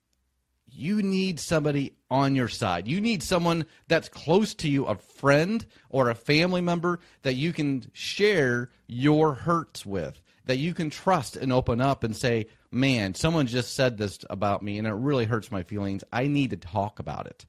you 0.68 1.02
need 1.02 1.40
somebody 1.40 1.96
on 2.10 2.34
your 2.34 2.48
side. 2.48 2.86
You 2.86 3.00
need 3.00 3.22
someone 3.22 3.66
that's 3.88 4.08
close 4.08 4.54
to 4.56 4.68
you, 4.68 4.84
a 4.84 4.96
friend 4.96 5.64
or 5.88 6.10
a 6.10 6.14
family 6.14 6.60
member 6.60 7.00
that 7.22 7.34
you 7.34 7.52
can 7.52 7.84
share 7.92 8.70
your 8.86 9.34
hurts 9.34 9.86
with, 9.86 10.20
that 10.44 10.58
you 10.58 10.74
can 10.74 10.90
trust 10.90 11.36
and 11.36 11.52
open 11.52 11.80
up 11.80 12.04
and 12.04 12.14
say, 12.14 12.46
man, 12.70 13.14
someone 13.14 13.46
just 13.46 13.74
said 13.74 13.96
this 13.96 14.18
about 14.28 14.62
me 14.62 14.78
and 14.78 14.86
it 14.86 14.92
really 14.92 15.24
hurts 15.24 15.50
my 15.50 15.62
feelings. 15.62 16.04
I 16.12 16.26
need 16.26 16.50
to 16.50 16.56
talk 16.56 16.98
about 16.98 17.26
it. 17.26 17.46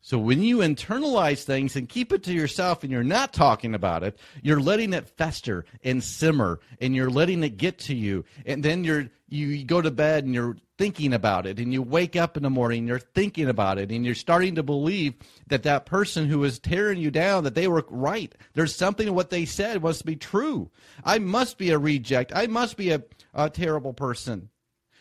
So 0.00 0.16
when 0.16 0.42
you 0.42 0.58
internalize 0.58 1.42
things 1.42 1.76
and 1.76 1.88
keep 1.88 2.12
it 2.12 2.22
to 2.24 2.32
yourself 2.32 2.82
and 2.82 2.92
you're 2.92 3.02
not 3.02 3.32
talking 3.32 3.74
about 3.74 4.02
it, 4.02 4.18
you're 4.42 4.60
letting 4.60 4.92
it 4.92 5.08
fester 5.08 5.64
and 5.82 6.02
simmer 6.02 6.60
and 6.80 6.94
you're 6.94 7.10
letting 7.10 7.42
it 7.42 7.56
get 7.56 7.78
to 7.80 7.94
you. 7.94 8.24
And 8.46 8.62
then 8.62 8.84
you're 8.84 9.08
you 9.28 9.62
go 9.64 9.82
to 9.82 9.90
bed 9.90 10.24
and 10.24 10.32
you're 10.32 10.56
thinking 10.78 11.12
about 11.12 11.46
it 11.46 11.58
and 11.58 11.72
you 11.72 11.82
wake 11.82 12.16
up 12.16 12.36
in 12.36 12.42
the 12.42 12.48
morning 12.48 12.78
and 12.78 12.88
you're 12.88 12.98
thinking 12.98 13.48
about 13.48 13.76
it 13.76 13.90
and 13.90 14.06
you're 14.06 14.14
starting 14.14 14.54
to 14.54 14.62
believe 14.62 15.14
that 15.48 15.64
that 15.64 15.84
person 15.84 16.26
who 16.26 16.38
was 16.38 16.58
tearing 16.58 16.98
you 16.98 17.10
down 17.10 17.44
that 17.44 17.54
they 17.54 17.68
were 17.68 17.84
right. 17.90 18.34
There's 18.54 18.74
something 18.74 19.08
in 19.08 19.14
what 19.14 19.28
they 19.28 19.44
said 19.44 19.82
must 19.82 20.06
be 20.06 20.16
true. 20.16 20.70
I 21.04 21.18
must 21.18 21.58
be 21.58 21.70
a 21.70 21.78
reject. 21.78 22.32
I 22.34 22.46
must 22.46 22.76
be 22.78 22.90
a, 22.90 23.02
a 23.34 23.50
terrible 23.50 23.92
person. 23.92 24.48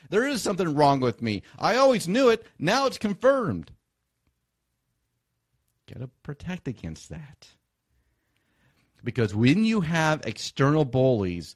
There 0.09 0.27
is 0.27 0.41
something 0.41 0.75
wrong 0.75 0.99
with 0.99 1.21
me. 1.21 1.43
I 1.57 1.75
always 1.75 2.07
knew 2.07 2.29
it. 2.29 2.45
Now 2.59 2.85
it's 2.85 2.97
confirmed. 2.97 3.71
Got 5.91 6.01
to 6.01 6.09
protect 6.23 6.67
against 6.67 7.09
that. 7.09 7.47
Because 9.03 9.33
when 9.33 9.63
you 9.63 9.81
have 9.81 10.25
external 10.25 10.85
bullies, 10.85 11.55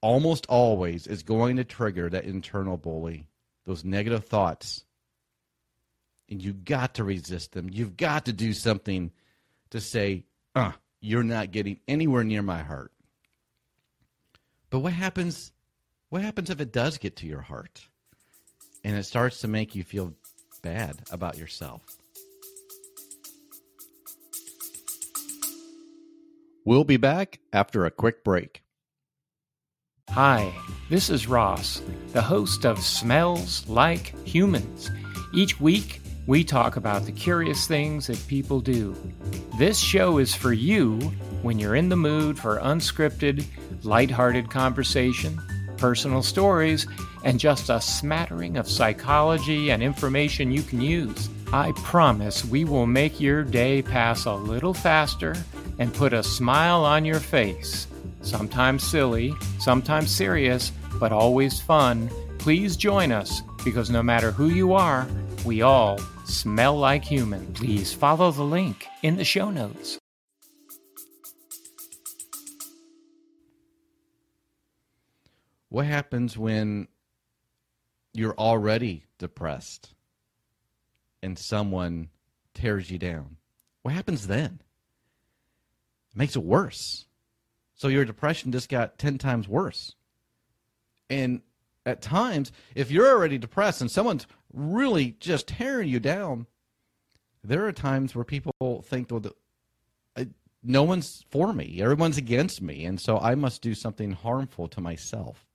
almost 0.00 0.46
always 0.46 1.06
is 1.06 1.22
going 1.22 1.56
to 1.56 1.64
trigger 1.64 2.08
that 2.08 2.24
internal 2.24 2.76
bully, 2.76 3.28
those 3.66 3.84
negative 3.84 4.24
thoughts. 4.24 4.84
And 6.28 6.42
you've 6.42 6.64
got 6.64 6.94
to 6.94 7.04
resist 7.04 7.52
them. 7.52 7.68
You've 7.70 7.96
got 7.96 8.24
to 8.26 8.32
do 8.32 8.52
something 8.52 9.10
to 9.70 9.80
say, 9.80 10.24
uh, 10.54 10.72
you're 11.00 11.22
not 11.22 11.50
getting 11.50 11.78
anywhere 11.86 12.24
near 12.24 12.42
my 12.42 12.62
heart. 12.62 12.92
But 14.70 14.80
what 14.80 14.92
happens 14.92 15.52
what 16.10 16.22
happens 16.22 16.50
if 16.50 16.60
it 16.60 16.72
does 16.72 16.98
get 16.98 17.16
to 17.16 17.26
your 17.26 17.40
heart 17.40 17.86
and 18.82 18.96
it 18.96 19.04
starts 19.04 19.40
to 19.40 19.48
make 19.48 19.76
you 19.76 19.84
feel 19.84 20.12
bad 20.60 20.96
about 21.12 21.38
yourself? 21.38 21.82
We'll 26.66 26.84
be 26.84 26.98
back 26.98 27.40
after 27.54 27.86
a 27.86 27.90
quick 27.90 28.22
break. 28.22 28.62
Hi, 30.10 30.52
this 30.90 31.08
is 31.08 31.26
Ross, 31.26 31.80
the 32.12 32.20
host 32.20 32.66
of 32.66 32.80
Smells 32.80 33.66
Like 33.66 34.14
Humans. 34.26 34.90
Each 35.32 35.58
week, 35.58 36.02
we 36.26 36.44
talk 36.44 36.76
about 36.76 37.06
the 37.06 37.12
curious 37.12 37.66
things 37.66 38.08
that 38.08 38.22
people 38.28 38.60
do. 38.60 38.94
This 39.58 39.78
show 39.78 40.18
is 40.18 40.34
for 40.34 40.52
you 40.52 40.98
when 41.40 41.58
you're 41.58 41.76
in 41.76 41.88
the 41.88 41.96
mood 41.96 42.38
for 42.38 42.58
unscripted, 42.58 43.46
lighthearted 43.82 44.50
conversation, 44.50 45.40
personal 45.78 46.22
stories, 46.22 46.86
and 47.24 47.40
just 47.40 47.70
a 47.70 47.80
smattering 47.80 48.58
of 48.58 48.68
psychology 48.68 49.70
and 49.70 49.82
information 49.82 50.52
you 50.52 50.62
can 50.62 50.82
use. 50.82 51.30
I 51.54 51.72
promise 51.76 52.44
we 52.44 52.66
will 52.66 52.86
make 52.86 53.18
your 53.18 53.44
day 53.44 53.80
pass 53.80 54.26
a 54.26 54.34
little 54.34 54.74
faster 54.74 55.34
and 55.80 55.92
put 55.94 56.12
a 56.12 56.22
smile 56.22 56.84
on 56.84 57.04
your 57.04 57.18
face. 57.18 57.88
Sometimes 58.20 58.86
silly, 58.86 59.34
sometimes 59.58 60.14
serious, 60.14 60.70
but 61.00 61.10
always 61.10 61.58
fun. 61.58 62.08
Please 62.38 62.76
join 62.76 63.10
us 63.10 63.42
because 63.64 63.90
no 63.90 64.02
matter 64.02 64.30
who 64.30 64.50
you 64.50 64.74
are, 64.74 65.08
we 65.44 65.62
all 65.62 65.98
smell 66.26 66.78
like 66.78 67.02
human. 67.02 67.52
Please 67.54 67.94
follow 67.94 68.30
the 68.30 68.42
link 68.42 68.86
in 69.02 69.16
the 69.16 69.24
show 69.24 69.50
notes. 69.50 69.98
What 75.70 75.86
happens 75.86 76.36
when 76.36 76.88
you're 78.12 78.36
already 78.36 79.04
depressed 79.18 79.94
and 81.22 81.38
someone 81.38 82.10
tears 82.52 82.90
you 82.90 82.98
down? 82.98 83.36
What 83.82 83.94
happens 83.94 84.26
then? 84.26 84.60
It 86.14 86.18
makes 86.18 86.36
it 86.36 86.42
worse. 86.42 87.06
So 87.74 87.88
your 87.88 88.04
depression 88.04 88.52
just 88.52 88.68
got 88.68 88.98
10 88.98 89.18
times 89.18 89.48
worse. 89.48 89.94
And 91.08 91.42
at 91.86 92.02
times, 92.02 92.52
if 92.74 92.90
you're 92.90 93.08
already 93.08 93.38
depressed 93.38 93.80
and 93.80 93.90
someone's 93.90 94.26
really 94.52 95.16
just 95.18 95.48
tearing 95.48 95.88
you 95.88 96.00
down, 96.00 96.46
there 97.42 97.66
are 97.66 97.72
times 97.72 98.14
where 98.14 98.24
people 98.24 98.84
think, 98.84 99.10
well, 99.10 99.22
no 100.62 100.82
one's 100.82 101.24
for 101.30 101.52
me, 101.52 101.80
everyone's 101.80 102.18
against 102.18 102.60
me, 102.60 102.84
and 102.84 103.00
so 103.00 103.18
I 103.18 103.34
must 103.34 103.62
do 103.62 103.74
something 103.74 104.12
harmful 104.12 104.68
to 104.68 104.80
myself. 104.80 105.46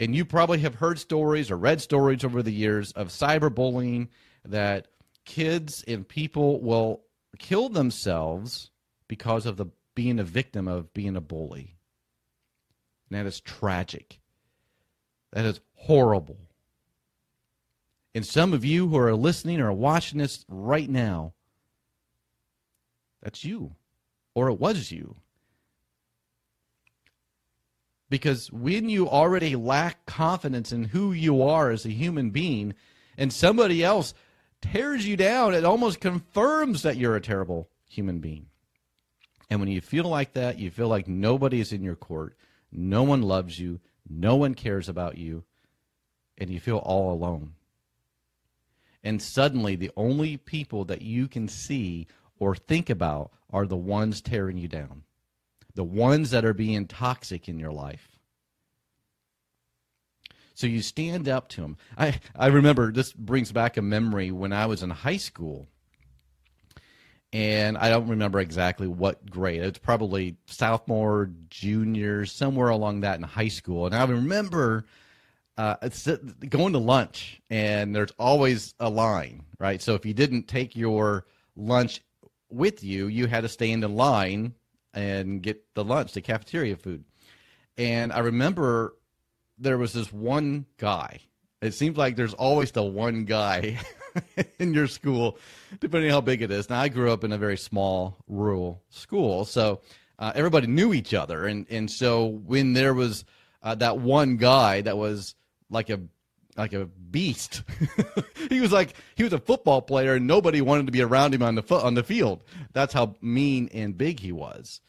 And 0.00 0.14
you 0.14 0.24
probably 0.24 0.58
have 0.60 0.76
heard 0.76 0.98
stories 0.98 1.50
or 1.50 1.56
read 1.56 1.80
stories 1.80 2.24
over 2.24 2.42
the 2.42 2.52
years 2.52 2.92
of 2.92 3.08
cyberbullying 3.08 4.08
that 4.44 4.88
kids 5.24 5.82
and 5.88 6.06
people 6.06 6.60
will 6.60 7.02
kill 7.38 7.68
themselves 7.68 8.70
because 9.08 9.46
of 9.46 9.56
the 9.56 9.66
being 9.94 10.18
a 10.20 10.24
victim 10.24 10.68
of 10.68 10.92
being 10.94 11.16
a 11.16 11.20
bully. 11.20 11.76
And 13.10 13.18
that 13.18 13.26
is 13.26 13.40
tragic. 13.40 14.20
That 15.32 15.44
is 15.44 15.60
horrible. 15.74 16.38
And 18.14 18.24
some 18.24 18.52
of 18.52 18.64
you 18.64 18.88
who 18.88 18.96
are 18.98 19.14
listening 19.14 19.60
or 19.60 19.72
watching 19.72 20.18
this 20.18 20.44
right 20.48 20.88
now, 20.88 21.34
that's 23.22 23.44
you, 23.44 23.74
or 24.34 24.48
it 24.48 24.60
was 24.60 24.90
you. 24.90 25.16
Because 28.10 28.50
when 28.50 28.88
you 28.88 29.08
already 29.08 29.54
lack 29.54 30.06
confidence 30.06 30.72
in 30.72 30.84
who 30.84 31.12
you 31.12 31.42
are 31.42 31.70
as 31.70 31.84
a 31.84 31.90
human 31.90 32.30
being, 32.30 32.74
and 33.18 33.32
somebody 33.32 33.84
else 33.84 34.14
tears 34.62 35.06
you 35.06 35.16
down, 35.16 35.54
it 35.54 35.64
almost 35.64 36.00
confirms 36.00 36.82
that 36.82 36.96
you're 36.96 37.16
a 37.16 37.20
terrible 37.20 37.68
human 37.86 38.20
being. 38.20 38.47
And 39.50 39.60
when 39.60 39.68
you 39.68 39.80
feel 39.80 40.04
like 40.04 40.34
that, 40.34 40.58
you 40.58 40.70
feel 40.70 40.88
like 40.88 41.08
nobody 41.08 41.60
is 41.60 41.72
in 41.72 41.82
your 41.82 41.96
court, 41.96 42.36
no 42.70 43.02
one 43.02 43.22
loves 43.22 43.58
you, 43.58 43.80
no 44.08 44.36
one 44.36 44.54
cares 44.54 44.88
about 44.88 45.16
you, 45.16 45.44
and 46.36 46.50
you 46.50 46.60
feel 46.60 46.78
all 46.78 47.12
alone. 47.12 47.54
And 49.02 49.22
suddenly, 49.22 49.76
the 49.76 49.90
only 49.96 50.36
people 50.36 50.84
that 50.86 51.02
you 51.02 51.28
can 51.28 51.48
see 51.48 52.06
or 52.38 52.54
think 52.54 52.90
about 52.90 53.32
are 53.50 53.66
the 53.66 53.76
ones 53.76 54.20
tearing 54.20 54.58
you 54.58 54.68
down, 54.68 55.02
the 55.74 55.84
ones 55.84 56.30
that 56.30 56.44
are 56.44 56.54
being 56.54 56.86
toxic 56.86 57.48
in 57.48 57.58
your 57.58 57.72
life. 57.72 58.08
So 60.54 60.66
you 60.66 60.82
stand 60.82 61.28
up 61.28 61.48
to 61.50 61.60
them. 61.60 61.76
I, 61.96 62.18
I 62.34 62.48
remember 62.48 62.90
this 62.90 63.12
brings 63.12 63.52
back 63.52 63.76
a 63.76 63.82
memory 63.82 64.32
when 64.32 64.52
I 64.52 64.66
was 64.66 64.82
in 64.82 64.90
high 64.90 65.16
school. 65.16 65.68
And 67.32 67.76
I 67.76 67.90
don't 67.90 68.08
remember 68.08 68.40
exactly 68.40 68.86
what 68.86 69.28
grade. 69.28 69.60
It's 69.60 69.78
probably 69.78 70.36
sophomore, 70.46 71.30
junior, 71.50 72.24
somewhere 72.24 72.68
along 72.68 73.00
that 73.00 73.16
in 73.16 73.22
high 73.22 73.48
school. 73.48 73.84
And 73.84 73.94
I 73.94 74.04
remember 74.04 74.86
uh, 75.58 75.76
going 76.48 76.72
to 76.72 76.78
lunch, 76.78 77.42
and 77.50 77.94
there's 77.94 78.12
always 78.18 78.74
a 78.80 78.88
line, 78.88 79.42
right? 79.58 79.82
So 79.82 79.94
if 79.94 80.06
you 80.06 80.14
didn't 80.14 80.48
take 80.48 80.74
your 80.74 81.26
lunch 81.56 82.00
with 82.48 82.82
you, 82.82 83.08
you 83.08 83.26
had 83.26 83.42
to 83.42 83.48
stay 83.48 83.72
in 83.72 83.80
the 83.80 83.88
line 83.88 84.54
and 84.94 85.42
get 85.42 85.74
the 85.74 85.84
lunch, 85.84 86.12
the 86.12 86.22
cafeteria 86.22 86.76
food. 86.76 87.04
And 87.76 88.12
I 88.12 88.20
remember 88.20 88.96
there 89.58 89.78
was 89.78 89.92
this 89.92 90.12
one 90.12 90.66
guy. 90.78 91.20
It 91.60 91.74
seems 91.74 91.96
like 91.96 92.16
there's 92.16 92.34
always 92.34 92.70
the 92.70 92.84
one 92.84 93.24
guy 93.24 93.78
in 94.58 94.74
your 94.74 94.86
school, 94.86 95.38
depending 95.80 96.10
on 96.10 96.14
how 96.14 96.20
big 96.20 96.42
it 96.42 96.50
is. 96.50 96.68
Now, 96.70 96.80
I 96.80 96.88
grew 96.88 97.12
up 97.12 97.24
in 97.24 97.32
a 97.32 97.38
very 97.38 97.56
small 97.56 98.16
rural 98.28 98.82
school, 98.90 99.44
so 99.44 99.80
uh, 100.18 100.32
everybody 100.34 100.66
knew 100.66 100.92
each 100.92 101.14
other, 101.14 101.46
and 101.46 101.66
and 101.70 101.90
so 101.90 102.26
when 102.26 102.72
there 102.72 102.94
was 102.94 103.24
uh, 103.62 103.74
that 103.76 103.98
one 103.98 104.36
guy 104.36 104.80
that 104.82 104.96
was 104.96 105.34
like 105.70 105.90
a 105.90 106.00
like 106.56 106.72
a 106.72 106.86
beast. 106.86 107.62
he 108.50 108.60
was 108.60 108.72
like 108.72 108.94
he 109.14 109.22
was 109.22 109.32
a 109.32 109.38
football 109.38 109.80
player, 109.80 110.14
and 110.14 110.26
nobody 110.26 110.60
wanted 110.60 110.86
to 110.86 110.92
be 110.92 111.02
around 111.02 111.32
him 111.32 111.42
on 111.42 111.54
the 111.54 111.62
foot 111.62 111.84
on 111.84 111.94
the 111.94 112.02
field. 112.02 112.42
That's 112.72 112.92
how 112.92 113.14
mean 113.22 113.70
and 113.72 113.96
big 113.96 114.20
he 114.20 114.32
was, 114.32 114.80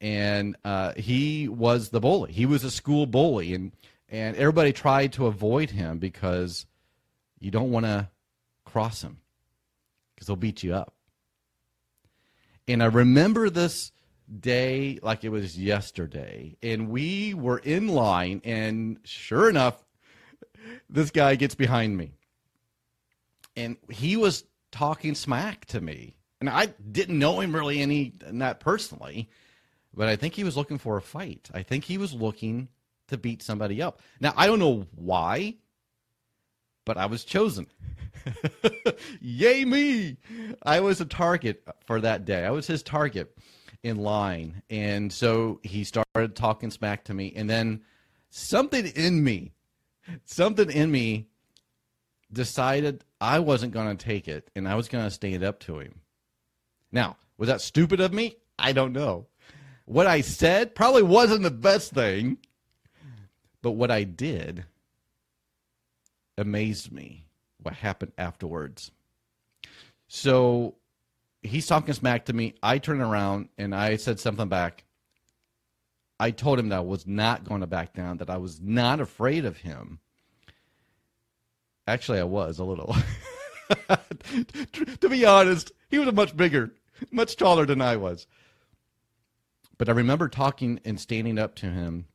and 0.00 0.56
uh, 0.64 0.94
he 0.94 1.48
was 1.48 1.90
the 1.90 2.00
bully. 2.00 2.32
He 2.32 2.46
was 2.46 2.64
a 2.64 2.70
school 2.70 3.06
bully, 3.06 3.52
and 3.52 3.72
and 4.08 4.36
everybody 4.36 4.72
tried 4.72 5.12
to 5.14 5.26
avoid 5.26 5.70
him 5.70 5.98
because 5.98 6.66
you 7.40 7.50
don't 7.50 7.70
want 7.70 7.86
to 7.86 8.08
cross 8.68 9.02
him 9.02 9.18
because 10.14 10.26
he'll 10.26 10.36
beat 10.36 10.62
you 10.62 10.74
up. 10.74 10.94
And 12.66 12.82
I 12.82 12.86
remember 12.86 13.48
this 13.48 13.92
day 14.40 14.98
like 15.02 15.24
it 15.24 15.30
was 15.30 15.58
yesterday, 15.58 16.56
and 16.62 16.90
we 16.90 17.32
were 17.34 17.58
in 17.58 17.88
line, 17.88 18.42
and 18.44 18.98
sure 19.04 19.48
enough 19.48 19.82
this 20.88 21.10
guy 21.10 21.34
gets 21.34 21.54
behind 21.54 21.96
me. 21.96 22.12
And 23.56 23.76
he 23.90 24.16
was 24.16 24.44
talking 24.70 25.14
smack 25.14 25.64
to 25.66 25.80
me. 25.80 26.16
And 26.40 26.48
I 26.48 26.66
didn't 26.66 27.18
know 27.18 27.40
him 27.40 27.54
really 27.54 27.80
any 27.80 28.12
not 28.30 28.60
personally, 28.60 29.28
but 29.94 30.08
I 30.08 30.16
think 30.16 30.34
he 30.34 30.44
was 30.44 30.56
looking 30.56 30.78
for 30.78 30.96
a 30.96 31.02
fight. 31.02 31.48
I 31.52 31.62
think 31.62 31.84
he 31.84 31.98
was 31.98 32.12
looking 32.12 32.68
to 33.08 33.16
beat 33.16 33.42
somebody 33.42 33.82
up. 33.82 34.00
Now 34.20 34.34
I 34.36 34.46
don't 34.46 34.60
know 34.60 34.86
why, 34.94 35.56
but 36.88 36.96
I 36.96 37.06
was 37.06 37.22
chosen. 37.22 37.66
Yay 39.20 39.64
me! 39.64 40.16
I 40.64 40.80
was 40.80 41.00
a 41.00 41.04
target 41.04 41.62
for 41.84 42.00
that 42.00 42.24
day. 42.24 42.44
I 42.44 42.50
was 42.50 42.66
his 42.66 42.82
target 42.82 43.36
in 43.82 43.98
line. 43.98 44.62
And 44.70 45.12
so 45.12 45.60
he 45.62 45.84
started 45.84 46.34
talking 46.34 46.70
smack 46.70 47.04
to 47.04 47.14
me 47.14 47.32
and 47.36 47.48
then 47.48 47.82
something 48.30 48.86
in 48.86 49.22
me 49.22 49.52
something 50.24 50.70
in 50.70 50.90
me 50.90 51.28
decided 52.32 53.04
I 53.20 53.38
wasn't 53.40 53.74
going 53.74 53.94
to 53.94 54.04
take 54.04 54.26
it 54.26 54.50
and 54.56 54.66
I 54.66 54.74
was 54.74 54.88
going 54.88 55.04
to 55.04 55.10
stand 55.10 55.44
up 55.44 55.60
to 55.60 55.80
him. 55.80 56.00
Now, 56.90 57.16
was 57.36 57.48
that 57.48 57.60
stupid 57.60 58.00
of 58.00 58.14
me? 58.14 58.36
I 58.58 58.72
don't 58.72 58.94
know. 58.94 59.26
What 59.84 60.06
I 60.06 60.22
said 60.22 60.74
probably 60.74 61.02
wasn't 61.02 61.42
the 61.42 61.50
best 61.50 61.92
thing, 61.92 62.38
but 63.62 63.72
what 63.72 63.90
I 63.90 64.04
did 64.04 64.64
amazed 66.38 66.92
me. 66.92 67.24
What 67.60 67.74
happened 67.74 68.12
afterwards. 68.16 68.92
So 70.06 70.76
he's 71.42 71.66
talking 71.66 71.94
smack 71.94 72.26
to 72.26 72.32
me. 72.32 72.54
I 72.62 72.78
turn 72.78 73.00
around 73.00 73.48
and 73.58 73.74
I 73.74 73.96
said 73.96 74.20
something 74.20 74.48
back. 74.48 74.84
I 76.20 76.30
told 76.30 76.58
him 76.58 76.68
that 76.70 76.78
I 76.78 76.80
was 76.80 77.06
not 77.06 77.44
going 77.44 77.60
to 77.60 77.66
back 77.66 77.94
down, 77.94 78.18
that 78.18 78.30
I 78.30 78.38
was 78.38 78.60
not 78.60 79.00
afraid 79.00 79.44
of 79.44 79.58
him. 79.58 80.00
Actually, 81.86 82.18
I 82.18 82.24
was 82.24 82.58
a 82.58 82.64
little. 82.64 82.96
to 85.00 85.08
be 85.08 85.24
honest, 85.24 85.72
he 85.88 85.98
was 85.98 86.12
much 86.12 86.36
bigger, 86.36 86.72
much 87.10 87.36
taller 87.36 87.66
than 87.66 87.80
I 87.80 87.96
was. 87.96 88.26
But 89.78 89.88
I 89.88 89.92
remember 89.92 90.28
talking 90.28 90.80
and 90.84 91.00
standing 91.00 91.38
up 91.38 91.54
to 91.56 91.66
him, 91.66 92.06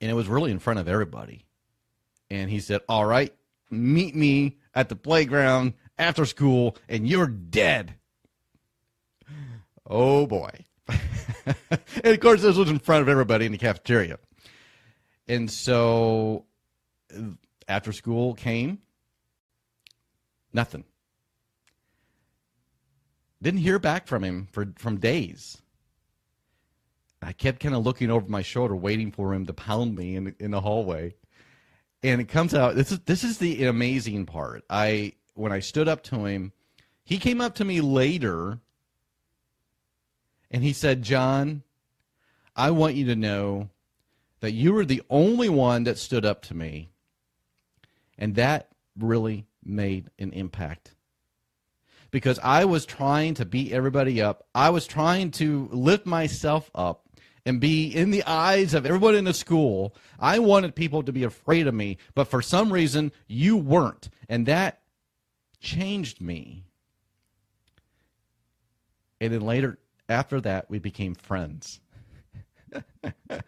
and 0.00 0.10
it 0.10 0.14
was 0.14 0.28
really 0.28 0.50
in 0.50 0.58
front 0.58 0.80
of 0.80 0.88
everybody. 0.88 1.44
And 2.30 2.50
he 2.50 2.60
said, 2.60 2.82
All 2.88 3.04
right, 3.04 3.34
meet 3.70 4.14
me 4.14 4.58
at 4.74 4.88
the 4.88 4.96
playground 4.96 5.74
after 5.98 6.24
school, 6.24 6.76
and 6.88 7.06
you're 7.08 7.26
dead. 7.26 7.94
Oh 9.86 10.26
boy. 10.26 10.50
and 10.88 12.14
of 12.14 12.20
course, 12.20 12.42
this 12.42 12.56
was 12.56 12.70
in 12.70 12.78
front 12.78 13.02
of 13.02 13.08
everybody 13.08 13.46
in 13.46 13.52
the 13.52 13.58
cafeteria. 13.58 14.18
And 15.28 15.50
so 15.50 16.46
after 17.68 17.92
school 17.92 18.34
came, 18.34 18.78
nothing. 20.52 20.84
Didn't 23.42 23.60
hear 23.60 23.78
back 23.78 24.06
from 24.06 24.22
him 24.22 24.48
for 24.52 24.72
from 24.76 24.98
days. 24.98 25.62
I 27.22 27.32
kept 27.32 27.60
kind 27.60 27.74
of 27.74 27.84
looking 27.84 28.10
over 28.10 28.28
my 28.28 28.42
shoulder, 28.42 28.74
waiting 28.74 29.12
for 29.12 29.34
him 29.34 29.46
to 29.46 29.52
pound 29.52 29.96
me 29.96 30.16
in 30.16 30.34
in 30.38 30.50
the 30.50 30.60
hallway. 30.60 31.14
And 32.02 32.20
it 32.20 32.28
comes 32.28 32.54
out. 32.54 32.76
This 32.76 32.92
is 32.92 33.00
this 33.00 33.24
is 33.24 33.38
the 33.38 33.66
amazing 33.66 34.26
part. 34.26 34.64
I 34.70 35.12
when 35.34 35.52
I 35.52 35.60
stood 35.60 35.88
up 35.88 36.02
to 36.04 36.24
him, 36.24 36.52
he 37.04 37.18
came 37.18 37.40
up 37.40 37.54
to 37.56 37.64
me 37.64 37.80
later, 37.80 38.60
and 40.50 40.62
he 40.62 40.72
said, 40.72 41.02
"John, 41.02 41.62
I 42.56 42.70
want 42.70 42.94
you 42.94 43.04
to 43.06 43.16
know 43.16 43.68
that 44.40 44.52
you 44.52 44.72
were 44.72 44.86
the 44.86 45.02
only 45.10 45.50
one 45.50 45.84
that 45.84 45.98
stood 45.98 46.24
up 46.24 46.40
to 46.42 46.54
me, 46.54 46.88
and 48.16 48.34
that 48.34 48.70
really 48.98 49.46
made 49.62 50.10
an 50.18 50.32
impact." 50.32 50.94
Because 52.10 52.38
I 52.42 52.64
was 52.64 52.86
trying 52.86 53.34
to 53.34 53.44
beat 53.44 53.72
everybody 53.72 54.22
up. 54.22 54.48
I 54.54 54.70
was 54.70 54.86
trying 54.86 55.30
to 55.32 55.68
lift 55.70 56.06
myself 56.06 56.70
up 56.74 57.09
and 57.46 57.60
be 57.60 57.88
in 57.88 58.10
the 58.10 58.24
eyes 58.24 58.74
of 58.74 58.86
everyone 58.86 59.14
in 59.14 59.24
the 59.24 59.34
school. 59.34 59.94
I 60.18 60.38
wanted 60.38 60.74
people 60.74 61.02
to 61.02 61.12
be 61.12 61.24
afraid 61.24 61.66
of 61.66 61.74
me, 61.74 61.98
but 62.14 62.28
for 62.28 62.42
some 62.42 62.72
reason 62.72 63.12
you 63.26 63.56
weren't. 63.56 64.08
And 64.28 64.46
that 64.46 64.80
changed 65.60 66.20
me. 66.20 66.64
And 69.20 69.32
then 69.32 69.42
later, 69.42 69.78
after 70.08 70.40
that, 70.40 70.70
we 70.70 70.78
became 70.78 71.14
friends. 71.14 71.80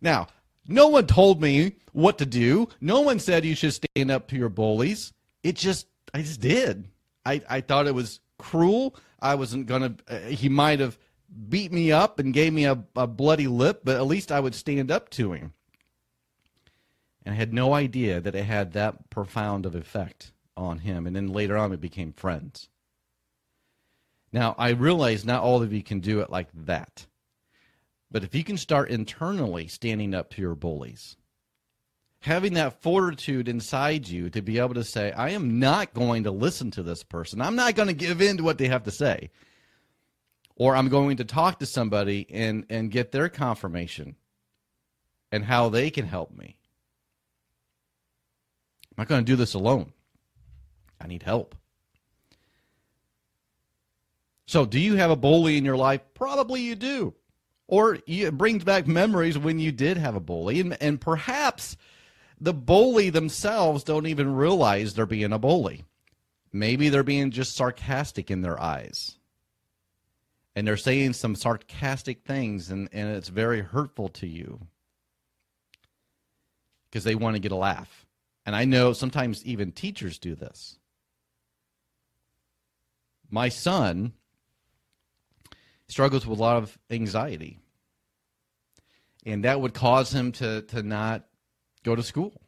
now, 0.00 0.28
no 0.68 0.88
one 0.88 1.06
told 1.06 1.40
me 1.40 1.76
what 1.92 2.18
to 2.18 2.26
do. 2.26 2.68
No 2.80 3.00
one 3.00 3.18
said 3.18 3.44
you 3.44 3.54
should 3.54 3.74
stand 3.74 4.10
up 4.10 4.28
to 4.28 4.36
your 4.36 4.48
bullies. 4.48 5.12
It 5.42 5.56
just, 5.56 5.86
I 6.14 6.22
just 6.22 6.40
did. 6.40 6.88
I, 7.26 7.42
I 7.48 7.60
thought 7.60 7.86
it 7.86 7.94
was 7.94 8.20
cruel. 8.38 8.96
I 9.20 9.34
wasn't 9.34 9.66
going 9.66 9.96
to, 9.96 9.96
uh, 10.08 10.28
he 10.28 10.48
might 10.48 10.80
have 10.80 10.98
beat 11.48 11.72
me 11.72 11.92
up 11.92 12.18
and 12.18 12.34
gave 12.34 12.52
me 12.52 12.64
a, 12.66 12.82
a 12.96 13.06
bloody 13.06 13.46
lip, 13.46 13.82
but 13.84 13.96
at 13.96 14.06
least 14.06 14.32
I 14.32 14.40
would 14.40 14.54
stand 14.54 14.90
up 14.90 15.10
to 15.10 15.32
him. 15.32 15.52
And 17.24 17.34
I 17.34 17.38
had 17.38 17.52
no 17.52 17.72
idea 17.72 18.20
that 18.20 18.34
it 18.34 18.44
had 18.44 18.72
that 18.72 19.08
profound 19.10 19.64
of 19.64 19.74
effect 19.74 20.32
on 20.56 20.78
him. 20.78 21.06
And 21.06 21.14
then 21.14 21.28
later 21.28 21.56
on, 21.56 21.70
we 21.70 21.76
became 21.76 22.12
friends. 22.12 22.68
Now, 24.32 24.54
I 24.58 24.70
realize 24.70 25.24
not 25.24 25.42
all 25.42 25.62
of 25.62 25.72
you 25.72 25.82
can 25.82 26.00
do 26.00 26.20
it 26.20 26.30
like 26.30 26.48
that. 26.66 27.06
But 28.10 28.24
if 28.24 28.34
you 28.34 28.44
can 28.44 28.56
start 28.56 28.90
internally 28.90 29.68
standing 29.68 30.14
up 30.14 30.30
to 30.30 30.42
your 30.42 30.54
bullies, 30.54 31.16
having 32.20 32.54
that 32.54 32.82
fortitude 32.82 33.48
inside 33.48 34.08
you 34.08 34.30
to 34.30 34.42
be 34.42 34.58
able 34.58 34.74
to 34.74 34.84
say, 34.84 35.12
I 35.12 35.30
am 35.30 35.58
not 35.58 35.94
going 35.94 36.24
to 36.24 36.30
listen 36.30 36.70
to 36.72 36.82
this 36.82 37.02
person. 37.02 37.40
I'm 37.40 37.56
not 37.56 37.74
going 37.74 37.88
to 37.88 37.94
give 37.94 38.20
in 38.20 38.38
to 38.38 38.42
what 38.42 38.58
they 38.58 38.68
have 38.68 38.84
to 38.84 38.90
say 38.90 39.30
or 40.56 40.76
I'm 40.76 40.88
going 40.88 41.16
to 41.18 41.24
talk 41.24 41.58
to 41.60 41.66
somebody 41.66 42.26
and 42.30 42.66
and 42.68 42.90
get 42.90 43.12
their 43.12 43.28
confirmation 43.28 44.16
and 45.30 45.44
how 45.44 45.68
they 45.68 45.90
can 45.90 46.06
help 46.06 46.36
me. 46.36 46.58
I'm 48.90 49.02
not 49.02 49.08
going 49.08 49.24
to 49.24 49.32
do 49.32 49.36
this 49.36 49.54
alone. 49.54 49.92
I 51.00 51.06
need 51.06 51.22
help. 51.22 51.56
So, 54.46 54.66
do 54.66 54.78
you 54.78 54.96
have 54.96 55.10
a 55.10 55.16
bully 55.16 55.56
in 55.56 55.64
your 55.64 55.78
life? 55.78 56.02
Probably 56.14 56.60
you 56.60 56.74
do. 56.74 57.14
Or 57.68 57.98
it 58.06 58.36
brings 58.36 58.64
back 58.64 58.86
memories 58.86 59.38
when 59.38 59.58
you 59.58 59.72
did 59.72 59.96
have 59.96 60.14
a 60.14 60.20
bully. 60.20 60.60
And, 60.60 60.76
and 60.82 61.00
perhaps 61.00 61.76
the 62.38 62.52
bully 62.52 63.08
themselves 63.08 63.82
don't 63.82 64.06
even 64.06 64.34
realize 64.34 64.92
they're 64.92 65.06
being 65.06 65.32
a 65.32 65.38
bully. 65.38 65.84
Maybe 66.52 66.90
they're 66.90 67.02
being 67.02 67.30
just 67.30 67.56
sarcastic 67.56 68.30
in 68.30 68.42
their 68.42 68.60
eyes 68.60 69.16
and 70.54 70.66
they're 70.66 70.76
saying 70.76 71.14
some 71.14 71.34
sarcastic 71.34 72.24
things 72.24 72.70
and, 72.70 72.88
and 72.92 73.08
it's 73.08 73.28
very 73.28 73.60
hurtful 73.60 74.08
to 74.08 74.26
you 74.26 74.60
because 76.90 77.04
they 77.04 77.14
want 77.14 77.36
to 77.36 77.40
get 77.40 77.52
a 77.52 77.56
laugh. 77.56 78.06
And 78.44 78.54
I 78.54 78.64
know 78.64 78.92
sometimes 78.92 79.44
even 79.44 79.72
teachers 79.72 80.18
do 80.18 80.34
this. 80.34 80.78
My 83.30 83.48
son 83.48 84.12
struggles 85.88 86.26
with 86.26 86.38
a 86.38 86.42
lot 86.42 86.56
of 86.56 86.76
anxiety. 86.90 87.58
And 89.24 89.44
that 89.44 89.60
would 89.60 89.72
cause 89.72 90.12
him 90.12 90.32
to, 90.32 90.62
to 90.62 90.82
not 90.82 91.24
go 91.82 91.94
to 91.94 92.02
school. 92.02 92.42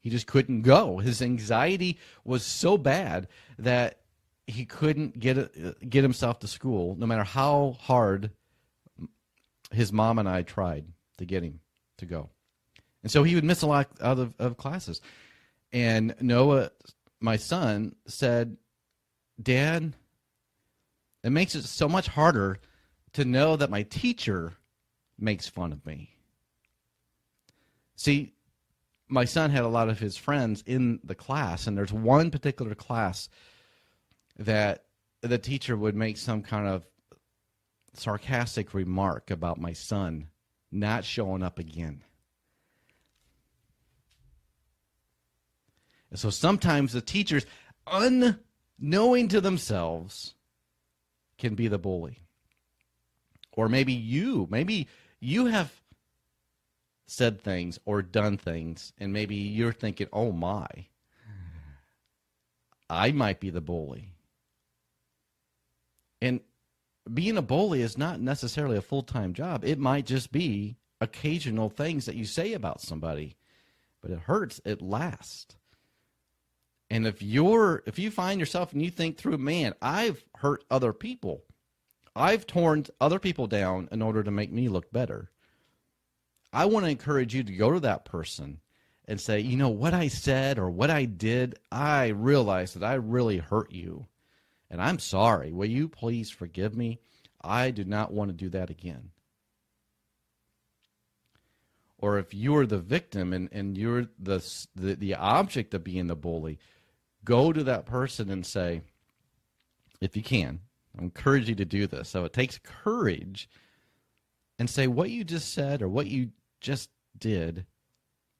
He 0.00 0.10
just 0.10 0.26
couldn't 0.26 0.62
go. 0.62 0.98
His 0.98 1.20
anxiety 1.20 1.98
was 2.24 2.44
so 2.44 2.78
bad 2.78 3.28
that 3.58 4.00
he 4.46 4.64
couldn't 4.64 5.18
get 5.18 5.38
uh, 5.38 5.72
get 5.88 6.02
himself 6.02 6.40
to 6.40 6.48
school, 6.48 6.94
no 6.98 7.06
matter 7.06 7.24
how 7.24 7.76
hard 7.80 8.30
his 9.72 9.92
mom 9.92 10.18
and 10.18 10.28
I 10.28 10.42
tried 10.42 10.86
to 11.18 11.24
get 11.24 11.42
him 11.42 11.60
to 11.98 12.06
go, 12.06 12.30
and 13.02 13.10
so 13.10 13.22
he 13.22 13.34
would 13.34 13.44
miss 13.44 13.62
a 13.62 13.66
lot 13.66 13.88
out 14.00 14.18
of, 14.18 14.34
of 14.38 14.56
classes. 14.56 15.00
And 15.72 16.14
Noah, 16.20 16.70
my 17.20 17.36
son, 17.36 17.96
said, 18.06 18.56
"Dad, 19.42 19.92
it 21.24 21.30
makes 21.30 21.54
it 21.54 21.64
so 21.64 21.88
much 21.88 22.06
harder 22.06 22.60
to 23.14 23.24
know 23.24 23.56
that 23.56 23.70
my 23.70 23.82
teacher 23.82 24.54
makes 25.18 25.48
fun 25.48 25.72
of 25.72 25.84
me." 25.84 26.10
See, 27.96 28.34
my 29.08 29.24
son 29.24 29.50
had 29.50 29.64
a 29.64 29.68
lot 29.68 29.88
of 29.88 29.98
his 29.98 30.16
friends 30.16 30.62
in 30.66 31.00
the 31.02 31.14
class, 31.14 31.66
and 31.66 31.76
there's 31.76 31.92
one 31.92 32.30
particular 32.30 32.74
class 32.76 33.28
that 34.38 34.84
the 35.22 35.38
teacher 35.38 35.76
would 35.76 35.96
make 35.96 36.16
some 36.16 36.42
kind 36.42 36.66
of 36.66 36.84
sarcastic 37.94 38.74
remark 38.74 39.30
about 39.30 39.60
my 39.60 39.72
son 39.72 40.28
not 40.70 41.04
showing 41.04 41.42
up 41.42 41.58
again. 41.58 42.02
And 46.10 46.18
so 46.18 46.30
sometimes 46.30 46.92
the 46.92 47.00
teachers, 47.00 47.46
unknowing 47.86 49.28
to 49.28 49.40
themselves, 49.40 50.34
can 51.38 51.54
be 51.54 51.68
the 51.68 51.78
bully. 51.78 52.20
Or 53.52 53.68
maybe 53.68 53.92
you, 53.92 54.46
maybe 54.50 54.88
you 55.18 55.46
have 55.46 55.72
said 57.06 57.40
things 57.40 57.78
or 57.84 58.02
done 58.02 58.36
things, 58.36 58.92
and 58.98 59.12
maybe 59.12 59.36
you're 59.36 59.72
thinking, 59.72 60.08
oh 60.12 60.32
my, 60.32 60.66
I 62.88 63.12
might 63.12 63.40
be 63.40 63.50
the 63.50 63.60
bully. 63.60 64.15
And 66.20 66.40
being 67.12 67.36
a 67.36 67.42
bully 67.42 67.82
is 67.82 67.98
not 67.98 68.20
necessarily 68.20 68.76
a 68.76 68.82
full 68.82 69.02
time 69.02 69.32
job. 69.32 69.64
It 69.64 69.78
might 69.78 70.06
just 70.06 70.32
be 70.32 70.76
occasional 71.00 71.68
things 71.68 72.06
that 72.06 72.16
you 72.16 72.24
say 72.24 72.52
about 72.52 72.80
somebody, 72.80 73.36
but 74.02 74.10
it 74.10 74.20
hurts. 74.20 74.60
It 74.64 74.82
lasts. 74.82 75.56
And 76.88 77.06
if 77.06 77.22
you're 77.22 77.82
if 77.86 77.98
you 77.98 78.10
find 78.10 78.40
yourself 78.40 78.72
and 78.72 78.82
you 78.82 78.90
think 78.90 79.18
through, 79.18 79.38
man, 79.38 79.74
I've 79.82 80.24
hurt 80.36 80.64
other 80.70 80.92
people. 80.92 81.42
I've 82.14 82.46
torn 82.46 82.86
other 83.00 83.18
people 83.18 83.46
down 83.46 83.88
in 83.92 84.00
order 84.00 84.22
to 84.22 84.30
make 84.30 84.50
me 84.50 84.68
look 84.68 84.90
better. 84.90 85.30
I 86.52 86.64
want 86.64 86.86
to 86.86 86.90
encourage 86.90 87.34
you 87.34 87.42
to 87.42 87.52
go 87.52 87.72
to 87.72 87.80
that 87.80 88.06
person 88.06 88.60
and 89.06 89.20
say, 89.20 89.40
you 89.40 89.56
know, 89.56 89.68
what 89.68 89.92
I 89.92 90.08
said 90.08 90.58
or 90.58 90.70
what 90.70 90.90
I 90.90 91.04
did, 91.04 91.58
I 91.70 92.08
realized 92.08 92.74
that 92.74 92.86
I 92.86 92.94
really 92.94 93.36
hurt 93.36 93.70
you. 93.70 94.06
And 94.70 94.80
I'm 94.82 94.98
sorry. 94.98 95.52
Will 95.52 95.66
you 95.66 95.88
please 95.88 96.30
forgive 96.30 96.76
me? 96.76 96.98
I 97.42 97.70
do 97.70 97.84
not 97.84 98.12
want 98.12 98.30
to 98.30 98.36
do 98.36 98.48
that 98.50 98.70
again. 98.70 99.10
Or 101.98 102.18
if 102.18 102.34
you're 102.34 102.66
the 102.66 102.78
victim 102.78 103.32
and, 103.32 103.48
and 103.52 103.78
you're 103.78 104.06
the, 104.18 104.44
the, 104.74 104.96
the 104.96 105.14
object 105.14 105.72
of 105.72 105.84
being 105.84 106.08
the 106.08 106.16
bully, 106.16 106.58
go 107.24 107.52
to 107.52 107.64
that 107.64 107.86
person 107.86 108.30
and 108.30 108.44
say, 108.44 108.82
if 110.00 110.16
you 110.16 110.22
can, 110.22 110.60
I 110.98 111.02
encourage 111.02 111.48
you 111.48 111.54
to 111.54 111.64
do 111.64 111.86
this. 111.86 112.08
So 112.08 112.24
it 112.24 112.32
takes 112.32 112.58
courage 112.58 113.48
and 114.58 114.68
say, 114.68 114.86
what 114.86 115.10
you 115.10 115.24
just 115.24 115.54
said 115.54 115.80
or 115.80 115.88
what 115.88 116.06
you 116.06 116.30
just 116.60 116.90
did 117.18 117.66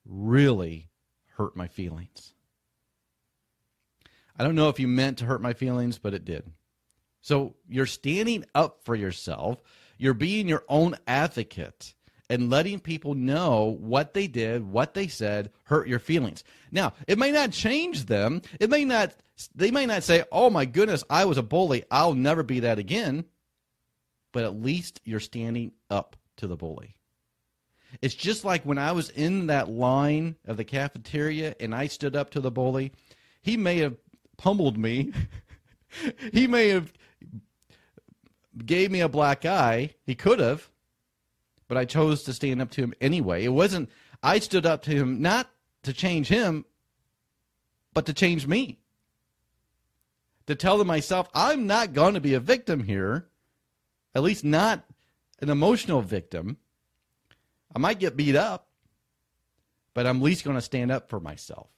really 0.04 0.88
hurt 1.36 1.56
my 1.56 1.68
feelings. 1.68 2.34
I 4.38 4.44
don't 4.44 4.54
know 4.54 4.68
if 4.68 4.80
you 4.80 4.88
meant 4.88 5.18
to 5.18 5.24
hurt 5.24 5.40
my 5.40 5.52
feelings, 5.52 5.98
but 5.98 6.14
it 6.14 6.24
did. 6.24 6.44
So 7.22 7.54
you're 7.68 7.86
standing 7.86 8.44
up 8.54 8.84
for 8.84 8.94
yourself. 8.94 9.62
You're 9.98 10.14
being 10.14 10.48
your 10.48 10.64
own 10.68 10.96
advocate 11.06 11.94
and 12.28 12.50
letting 12.50 12.80
people 12.80 13.14
know 13.14 13.76
what 13.80 14.14
they 14.14 14.26
did, 14.26 14.70
what 14.70 14.94
they 14.94 15.08
said, 15.08 15.50
hurt 15.64 15.88
your 15.88 15.98
feelings. 15.98 16.44
Now, 16.70 16.92
it 17.06 17.18
may 17.18 17.30
not 17.30 17.52
change 17.52 18.06
them. 18.06 18.42
It 18.60 18.70
may 18.70 18.84
not 18.84 19.14
they 19.54 19.70
may 19.70 19.84
not 19.84 20.02
say, 20.02 20.24
"Oh 20.32 20.48
my 20.48 20.64
goodness, 20.64 21.04
I 21.10 21.26
was 21.26 21.36
a 21.36 21.42
bully. 21.42 21.84
I'll 21.90 22.14
never 22.14 22.42
be 22.42 22.60
that 22.60 22.78
again." 22.78 23.26
But 24.32 24.44
at 24.44 24.60
least 24.60 25.00
you're 25.04 25.20
standing 25.20 25.72
up 25.90 26.16
to 26.36 26.46
the 26.46 26.56
bully. 26.56 26.96
It's 28.02 28.14
just 28.14 28.44
like 28.44 28.64
when 28.64 28.78
I 28.78 28.92
was 28.92 29.10
in 29.10 29.46
that 29.46 29.68
line 29.68 30.36
of 30.44 30.56
the 30.56 30.64
cafeteria 30.64 31.54
and 31.60 31.74
I 31.74 31.86
stood 31.86 32.16
up 32.16 32.30
to 32.30 32.40
the 32.40 32.50
bully. 32.50 32.92
He 33.42 33.56
may 33.56 33.78
have 33.78 33.96
pummeled 34.36 34.78
me. 34.78 35.12
he 36.32 36.46
may 36.46 36.68
have 36.68 36.92
gave 38.64 38.90
me 38.90 39.00
a 39.00 39.08
black 39.08 39.44
eye. 39.44 39.94
He 40.04 40.14
could 40.14 40.38
have, 40.38 40.70
but 41.68 41.76
I 41.76 41.84
chose 41.84 42.22
to 42.24 42.32
stand 42.32 42.62
up 42.62 42.70
to 42.72 42.82
him 42.82 42.94
anyway. 43.00 43.44
It 43.44 43.50
wasn't, 43.50 43.90
I 44.22 44.38
stood 44.38 44.66
up 44.66 44.82
to 44.82 44.90
him 44.90 45.20
not 45.20 45.50
to 45.82 45.92
change 45.92 46.28
him, 46.28 46.64
but 47.92 48.06
to 48.06 48.12
change 48.12 48.46
me. 48.46 48.78
To 50.46 50.54
tell 50.54 50.78
them 50.78 50.86
myself, 50.86 51.28
I'm 51.34 51.66
not 51.66 51.92
going 51.92 52.14
to 52.14 52.20
be 52.20 52.34
a 52.34 52.40
victim 52.40 52.84
here, 52.84 53.26
at 54.14 54.22
least 54.22 54.44
not 54.44 54.84
an 55.40 55.50
emotional 55.50 56.02
victim. 56.02 56.58
I 57.74 57.78
might 57.78 57.98
get 57.98 58.16
beat 58.16 58.36
up, 58.36 58.68
but 59.92 60.06
I'm 60.06 60.22
least 60.22 60.44
going 60.44 60.56
to 60.56 60.62
stand 60.62 60.90
up 60.90 61.10
for 61.10 61.18
myself. 61.18 61.68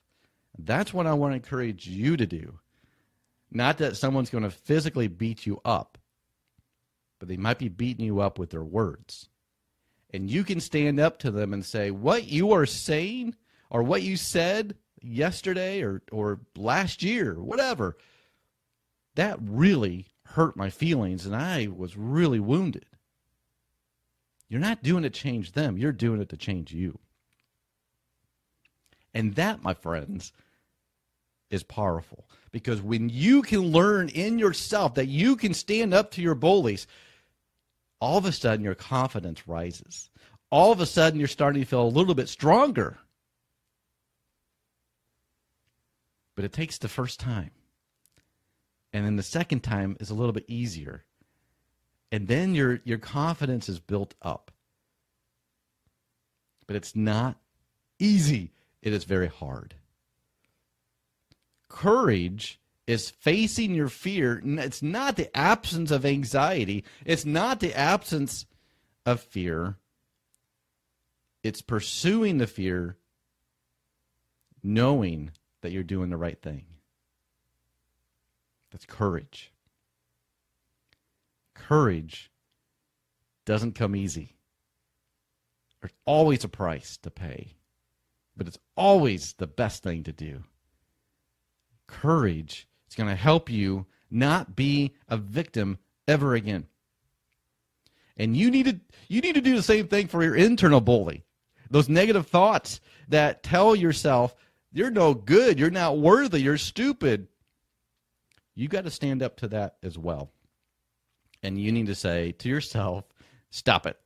That's 0.59 0.92
what 0.92 1.07
I 1.07 1.14
want 1.14 1.33
to 1.33 1.37
encourage 1.37 1.87
you 1.87 2.16
to 2.16 2.27
do. 2.27 2.59
Not 3.51 3.79
that 3.79 3.97
someone's 3.97 4.31
going 4.31 4.44
to 4.44 4.51
physically 4.51 5.09
beat 5.09 5.47
you 5.47 5.61
up, 5.64 5.99
but 7.18 7.29
they 7.29 7.37
might 7.37 7.59
be 7.59 7.68
beating 7.68 8.05
you 8.05 8.21
up 8.21 8.38
with 8.38 8.51
their 8.51 8.64
words. 8.64 9.29
And 10.11 10.31
you 10.31 10.44
can 10.44 10.61
stand 10.61 10.99
up 10.99 11.18
to 11.21 11.31
them 11.31 11.53
and 11.53 11.64
say, 11.64 11.90
What 11.90 12.25
you 12.25 12.53
are 12.53 12.66
saying 12.66 13.37
or 13.71 13.83
what 13.83 14.03
you 14.03 14.16
said 14.16 14.75
yesterday 15.01 15.83
or, 15.83 16.03
or 16.11 16.40
last 16.57 17.03
year, 17.03 17.35
whatever, 17.35 17.97
that 19.14 19.38
really 19.42 20.07
hurt 20.25 20.57
my 20.57 20.71
feelings 20.71 21.27
and 21.27 21.35
I 21.35 21.68
was 21.68 21.97
really 21.97 22.40
wounded. 22.40 22.87
You're 24.49 24.61
not 24.61 24.83
doing 24.83 25.05
it 25.05 25.12
to 25.12 25.21
change 25.21 25.53
them, 25.53 25.77
you're 25.79 25.92
doing 25.92 26.21
it 26.21 26.31
to 26.31 26.37
change 26.37 26.73
you. 26.73 26.99
And 29.14 29.35
that, 29.35 29.62
my 29.62 29.75
friends, 29.75 30.33
is 31.51 31.63
powerful 31.63 32.29
because 32.53 32.81
when 32.81 33.09
you 33.09 33.43
can 33.43 33.61
learn 33.61 34.09
in 34.09 34.39
yourself 34.39 34.95
that 34.95 35.07
you 35.07 35.37
can 35.37 35.55
stand 35.55 35.95
up 35.95 36.11
to 36.13 36.23
your 36.23 36.35
bullies, 36.35 36.87
all 38.01 38.19
of 38.19 38.25
a 38.25 38.33
sudden 38.33 38.65
your 38.65 38.75
confidence 38.75 39.47
rises. 39.47 40.11
All 40.51 40.73
of 40.73 40.81
a 40.81 40.87
sudden 40.87 41.19
you're 41.19 41.29
starting 41.29 41.63
to 41.63 41.69
feel 41.69 41.83
a 41.83 41.89
little 41.89 42.15
bit 42.15 42.29
stronger. 42.29 42.99
But 46.37 46.45
it 46.45 46.53
takes 46.53 46.79
the 46.79 46.89
first 46.89 47.21
time. 47.21 47.51
And 48.93 49.05
then 49.05 49.17
the 49.17 49.23
second 49.23 49.61
time 49.61 49.97
is 50.01 50.11
a 50.11 50.15
little 50.15 50.33
bit 50.33 50.45
easier. 50.49 51.05
And 52.11 52.27
then 52.27 52.55
your 52.55 52.81
your 52.85 52.99
confidence 52.99 53.69
is 53.69 53.81
built 53.81 54.15
up. 54.23 54.51
But 56.67 56.77
it's 56.77 56.97
not 56.97 57.37
easy. 57.99 58.53
It 58.81 58.93
is 58.93 59.05
very 59.05 59.27
hard. 59.27 59.75
Courage 61.68 62.61
is 62.87 63.11
facing 63.11 63.74
your 63.74 63.88
fear. 63.88 64.40
It's 64.44 64.83
not 64.83 65.16
the 65.16 65.35
absence 65.37 65.90
of 65.90 66.07
anxiety, 66.07 66.85
it's 67.04 67.24
not 67.24 67.61
the 67.61 67.74
absence 67.74 68.46
of 69.04 69.20
fear. 69.20 69.76
It's 71.44 71.62
pursuing 71.62 72.38
the 72.38 72.46
fear, 72.46 72.96
knowing 74.62 75.31
that 75.61 75.70
you're 75.70 75.85
doing 75.85 76.11
the 76.11 76.16
right 76.16 76.40
thing. 76.40 76.64
That's 78.70 78.85
courage. 78.85 79.52
Courage 81.54 82.31
doesn't 83.44 83.74
come 83.74 83.94
easy. 83.94 84.37
There's 85.81 85.94
always 86.04 86.42
a 86.44 86.48
price 86.48 86.96
to 86.98 87.11
pay, 87.11 87.54
but 88.37 88.48
it's 88.48 88.59
always 88.76 89.35
the 89.35 89.46
best 89.46 89.83
thing 89.83 90.02
to 90.04 90.12
do 90.12 90.42
courage 91.88 92.68
is 92.88 92.94
going 92.94 93.09
to 93.09 93.16
help 93.16 93.51
you 93.51 93.87
not 94.11 94.55
be 94.55 94.94
a 95.09 95.16
victim 95.16 95.79
ever 96.07 96.35
again. 96.35 96.66
And 98.16 98.37
you 98.37 98.51
need 98.51 98.66
to 98.66 98.81
you 99.09 99.20
need 99.20 99.35
to 99.35 99.40
do 99.40 99.57
the 99.57 99.62
same 99.62 99.88
thing 99.88 100.07
for 100.07 100.22
your 100.22 100.35
internal 100.37 100.81
bully. 100.81 101.24
Those 101.70 101.88
negative 101.88 102.27
thoughts 102.27 102.81
that 103.09 103.42
tell 103.42 103.74
yourself 103.74 104.35
you're 104.72 104.90
no 104.90 105.14
good, 105.14 105.59
you're 105.59 105.70
not 105.70 105.98
worthy, 105.98 106.40
you're 106.40 106.59
stupid. 106.59 107.29
You 108.55 108.68
got 108.68 108.85
to 108.85 108.90
stand 108.90 109.22
up 109.22 109.37
to 109.38 109.48
that 109.48 109.77
as 109.83 109.96
well. 109.96 110.31
And 111.42 111.61
you 111.61 111.70
need 111.70 111.87
to 111.87 111.94
say 111.94 112.33
to 112.33 112.48
yourself, 112.48 113.05
stop 113.51 113.87
it. 113.87 113.96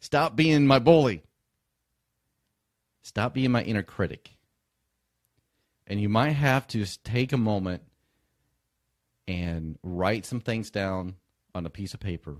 Stop 0.00 0.34
being 0.34 0.66
my 0.66 0.78
bully. 0.78 1.22
Stop 3.02 3.34
being 3.34 3.52
my 3.52 3.62
inner 3.62 3.82
critic. 3.82 4.30
And 5.92 6.00
you 6.00 6.08
might 6.08 6.30
have 6.30 6.66
to 6.68 6.86
take 7.04 7.34
a 7.34 7.36
moment 7.36 7.82
and 9.28 9.78
write 9.82 10.24
some 10.24 10.40
things 10.40 10.70
down 10.70 11.16
on 11.54 11.66
a 11.66 11.68
piece 11.68 11.92
of 11.92 12.00
paper 12.00 12.38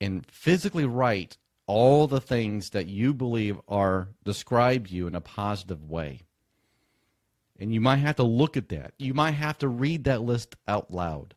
and 0.00 0.24
physically 0.30 0.86
write 0.86 1.36
all 1.66 2.06
the 2.06 2.22
things 2.22 2.70
that 2.70 2.86
you 2.86 3.12
believe 3.12 3.60
are 3.68 4.08
describe 4.24 4.86
you 4.86 5.06
in 5.06 5.14
a 5.14 5.20
positive 5.20 5.84
way. 5.84 6.22
And 7.60 7.70
you 7.70 7.82
might 7.82 7.96
have 7.96 8.16
to 8.16 8.22
look 8.22 8.56
at 8.56 8.70
that. 8.70 8.94
You 8.98 9.12
might 9.12 9.32
have 9.32 9.58
to 9.58 9.68
read 9.68 10.04
that 10.04 10.22
list 10.22 10.56
out 10.66 10.90
loud. 10.90 11.34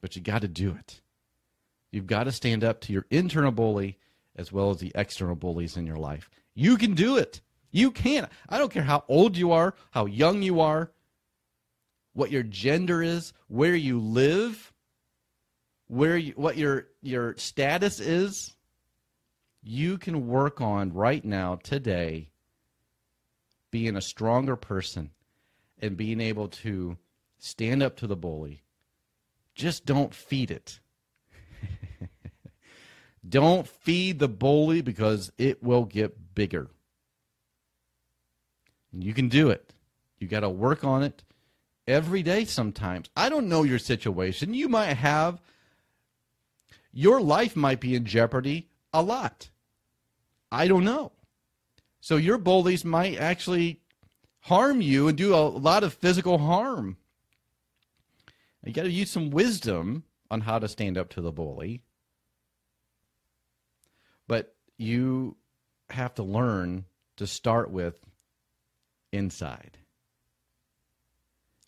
But 0.00 0.16
you 0.16 0.22
got 0.22 0.40
to 0.40 0.48
do 0.48 0.70
it. 0.70 1.02
You've 1.90 2.06
got 2.06 2.24
to 2.24 2.32
stand 2.32 2.64
up 2.64 2.80
to 2.80 2.92
your 2.94 3.04
internal 3.10 3.52
bully 3.52 3.98
as 4.34 4.50
well 4.50 4.70
as 4.70 4.78
the 4.78 4.92
external 4.94 5.36
bullies 5.36 5.76
in 5.76 5.86
your 5.86 5.98
life. 5.98 6.30
You 6.54 6.78
can 6.78 6.94
do 6.94 7.18
it. 7.18 7.42
You 7.72 7.90
can. 7.90 8.28
I 8.48 8.58
don't 8.58 8.70
care 8.70 8.82
how 8.82 9.02
old 9.08 9.36
you 9.36 9.52
are, 9.52 9.74
how 9.90 10.04
young 10.04 10.42
you 10.42 10.60
are, 10.60 10.92
what 12.12 12.30
your 12.30 12.42
gender 12.42 13.02
is, 13.02 13.32
where 13.48 13.74
you 13.74 13.98
live, 13.98 14.72
where 15.88 16.18
you, 16.18 16.34
what 16.36 16.58
your 16.58 16.88
your 17.00 17.34
status 17.36 17.98
is. 17.98 18.54
You 19.62 19.96
can 19.96 20.28
work 20.28 20.60
on 20.60 20.92
right 20.92 21.24
now 21.24 21.56
today 21.56 22.28
being 23.70 23.96
a 23.96 24.02
stronger 24.02 24.56
person 24.56 25.10
and 25.80 25.96
being 25.96 26.20
able 26.20 26.48
to 26.48 26.98
stand 27.38 27.82
up 27.82 27.96
to 27.96 28.06
the 28.06 28.16
bully. 28.16 28.62
Just 29.54 29.86
don't 29.86 30.14
feed 30.14 30.50
it. 30.50 30.80
don't 33.28 33.66
feed 33.66 34.18
the 34.18 34.28
bully 34.28 34.82
because 34.82 35.32
it 35.38 35.62
will 35.62 35.84
get 35.84 36.34
bigger. 36.34 36.68
You 38.92 39.14
can 39.14 39.28
do 39.28 39.50
it. 39.50 39.72
You 40.18 40.28
got 40.28 40.40
to 40.40 40.50
work 40.50 40.84
on 40.84 41.02
it 41.02 41.22
every 41.86 42.22
day 42.22 42.44
sometimes. 42.44 43.08
I 43.16 43.28
don't 43.28 43.48
know 43.48 43.62
your 43.62 43.78
situation. 43.78 44.54
You 44.54 44.68
might 44.68 44.94
have, 44.94 45.40
your 46.92 47.20
life 47.20 47.56
might 47.56 47.80
be 47.80 47.94
in 47.94 48.04
jeopardy 48.04 48.68
a 48.92 49.02
lot. 49.02 49.50
I 50.50 50.68
don't 50.68 50.84
know. 50.84 51.12
So 52.00 52.16
your 52.16 52.38
bullies 52.38 52.84
might 52.84 53.18
actually 53.18 53.80
harm 54.40 54.80
you 54.80 55.08
and 55.08 55.16
do 55.16 55.34
a 55.34 55.48
lot 55.48 55.84
of 55.84 55.94
physical 55.94 56.38
harm. 56.38 56.96
You 58.64 58.72
got 58.72 58.82
to 58.82 58.90
use 58.90 59.10
some 59.10 59.30
wisdom 59.30 60.04
on 60.30 60.42
how 60.42 60.58
to 60.58 60.68
stand 60.68 60.98
up 60.98 61.10
to 61.10 61.20
the 61.20 61.32
bully. 61.32 61.82
But 64.28 64.54
you 64.76 65.36
have 65.90 66.14
to 66.14 66.22
learn 66.22 66.84
to 67.16 67.26
start 67.26 67.70
with 67.70 67.96
inside. 69.12 69.78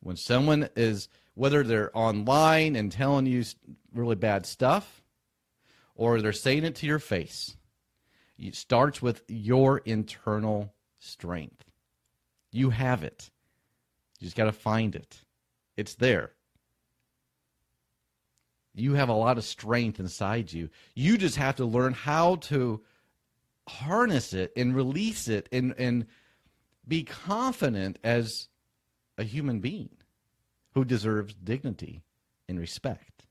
When 0.00 0.16
someone 0.16 0.68
is, 0.76 1.08
whether 1.34 1.62
they're 1.62 1.96
online 1.96 2.76
and 2.76 2.90
telling 2.90 3.26
you 3.26 3.44
really 3.94 4.16
bad 4.16 4.46
stuff, 4.46 5.02
or 5.94 6.20
they're 6.20 6.32
saying 6.32 6.64
it 6.64 6.74
to 6.76 6.86
your 6.86 6.98
face, 6.98 7.56
it 8.38 8.54
starts 8.54 9.00
with 9.00 9.22
your 9.28 9.78
internal 9.78 10.74
strength. 10.98 11.64
You 12.50 12.70
have 12.70 13.04
it. 13.04 13.30
You 14.18 14.26
just 14.26 14.36
got 14.36 14.44
to 14.44 14.52
find 14.52 14.94
it. 14.94 15.20
It's 15.76 15.94
there. 15.94 16.32
You 18.74 18.94
have 18.94 19.08
a 19.08 19.14
lot 19.14 19.38
of 19.38 19.44
strength 19.44 20.00
inside 20.00 20.52
you. 20.52 20.68
You 20.94 21.16
just 21.16 21.36
have 21.36 21.56
to 21.56 21.64
learn 21.64 21.92
how 21.92 22.36
to 22.36 22.82
harness 23.68 24.34
it 24.34 24.52
and 24.56 24.74
release 24.74 25.28
it 25.28 25.48
and, 25.52 25.74
and 25.78 26.06
be 26.86 27.02
confident 27.02 27.98
as 28.04 28.48
a 29.16 29.24
human 29.24 29.60
being 29.60 29.96
who 30.72 30.84
deserves 30.84 31.34
dignity 31.34 32.02
and 32.48 32.58
respect. 32.58 33.26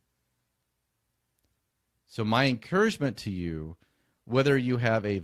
So 2.07 2.23
my 2.23 2.45
encouragement 2.45 3.17
to 3.17 3.31
you, 3.31 3.75
whether 4.25 4.57
you 4.57 4.77
have 4.77 5.05
a 5.05 5.23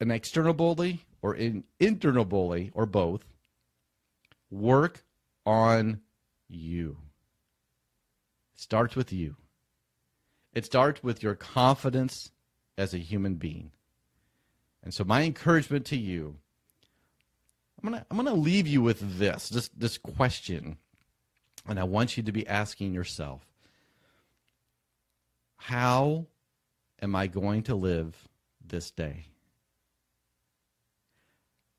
an 0.00 0.10
external 0.10 0.52
bully 0.52 1.04
or 1.22 1.34
an 1.34 1.64
internal 1.78 2.24
bully 2.24 2.70
or 2.74 2.86
both, 2.86 3.24
work 4.50 5.04
on 5.46 6.00
you. 6.48 6.96
It 8.54 8.60
starts 8.60 8.96
with 8.96 9.12
you. 9.12 9.36
It 10.52 10.66
starts 10.66 11.02
with 11.02 11.22
your 11.22 11.36
confidence 11.36 12.32
as 12.76 12.92
a 12.92 12.98
human 12.98 13.36
being. 13.36 13.70
And 14.82 14.92
so 14.92 15.04
my 15.04 15.22
encouragement 15.22 15.86
to 15.86 15.96
you, 15.96 16.36
I'm 17.82 17.90
gonna 17.90 18.06
I'm 18.10 18.16
gonna 18.16 18.34
leave 18.34 18.66
you 18.66 18.82
with 18.82 19.18
this, 19.18 19.48
this 19.48 19.68
this 19.76 19.98
question. 19.98 20.76
And 21.68 21.78
I 21.78 21.84
want 21.84 22.16
you 22.16 22.22
to 22.24 22.32
be 22.32 22.46
asking 22.46 22.92
yourself, 22.92 23.46
How 25.56 26.26
am 27.00 27.14
I 27.14 27.26
going 27.26 27.62
to 27.64 27.74
live 27.74 28.16
this 28.66 28.90
day? 28.90 29.26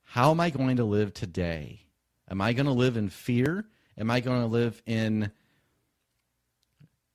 How 0.04 0.32
am 0.32 0.39
I 0.39 0.52
going 0.52 0.78
to 0.78 0.84
live 0.84 1.13
today? 1.13 1.82
Am 2.30 2.39
I 2.39 2.54
going 2.54 2.68
to 2.68 2.72
live 2.72 2.98
in 2.98 3.10
fear? 3.10 3.66
Am 3.98 4.12
I 4.12 4.20
going 4.20 4.42
to 4.42 4.48
live 4.48 4.82
in 4.86 5.32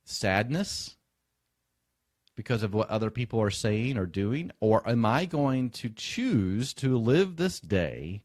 sadness 0.03 0.95
because 2.39 2.63
of 2.63 2.73
what 2.73 2.89
other 2.89 3.09
people 3.09 3.41
are 3.41 3.51
saying 3.51 3.97
or 3.97 4.05
doing? 4.05 4.49
Or 4.61 4.81
am 4.87 5.05
I 5.05 5.25
going 5.25 5.71
to 5.71 5.89
choose 5.89 6.73
to 6.75 6.97
live 6.97 7.35
this 7.35 7.59
day 7.59 8.23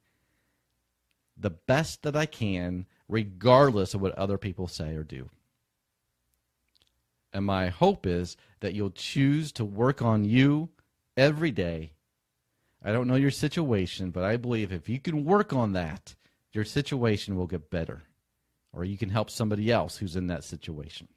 the 1.36 1.50
best 1.50 2.04
that 2.04 2.14
I 2.14 2.24
can, 2.24 2.86
regardless 3.08 3.92
of 3.92 4.00
what 4.00 4.12
other 4.16 4.38
people 4.38 4.68
say 4.68 4.94
or 4.94 5.02
do? 5.02 5.30
And 7.32 7.44
my 7.44 7.70
hope 7.70 8.06
is 8.06 8.36
that 8.60 8.72
you'll 8.72 8.92
choose 8.92 9.50
to 9.50 9.64
work 9.64 10.00
on 10.00 10.24
you 10.24 10.68
every 11.16 11.50
day. 11.50 11.94
I 12.84 12.92
don't 12.92 13.08
know 13.08 13.16
your 13.16 13.32
situation, 13.32 14.12
but 14.12 14.22
I 14.22 14.36
believe 14.36 14.70
if 14.70 14.88
you 14.88 15.00
can 15.00 15.24
work 15.24 15.52
on 15.52 15.72
that, 15.72 16.14
your 16.52 16.64
situation 16.64 17.34
will 17.34 17.48
get 17.48 17.68
better. 17.68 18.04
Or 18.72 18.84
you 18.84 18.96
can 18.96 19.10
help 19.10 19.28
somebody 19.28 19.72
else 19.72 19.96
who's 19.96 20.14
in 20.14 20.28
that 20.28 20.44
situation. 20.44 21.08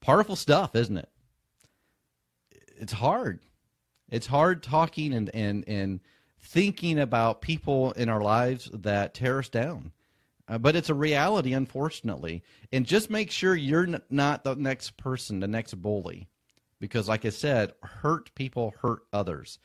Powerful 0.00 0.36
stuff, 0.36 0.74
isn't 0.74 0.96
it? 0.96 1.08
It's 2.78 2.92
hard. 2.92 3.40
It's 4.08 4.26
hard 4.26 4.62
talking 4.62 5.12
and, 5.12 5.30
and, 5.34 5.64
and 5.68 6.00
thinking 6.40 6.98
about 6.98 7.42
people 7.42 7.92
in 7.92 8.08
our 8.08 8.22
lives 8.22 8.70
that 8.72 9.14
tear 9.14 9.38
us 9.38 9.48
down. 9.48 9.92
Uh, 10.48 10.58
but 10.58 10.74
it's 10.74 10.90
a 10.90 10.94
reality, 10.94 11.52
unfortunately. 11.52 12.42
And 12.72 12.84
just 12.84 13.08
make 13.08 13.30
sure 13.30 13.54
you're 13.54 13.86
n- 13.86 14.02
not 14.10 14.42
the 14.42 14.56
next 14.56 14.96
person, 14.96 15.40
the 15.40 15.46
next 15.46 15.74
bully. 15.74 16.28
Because, 16.80 17.08
like 17.08 17.24
I 17.24 17.28
said, 17.28 17.74
hurt 17.82 18.34
people 18.34 18.74
hurt 18.80 19.02
others. 19.12 19.58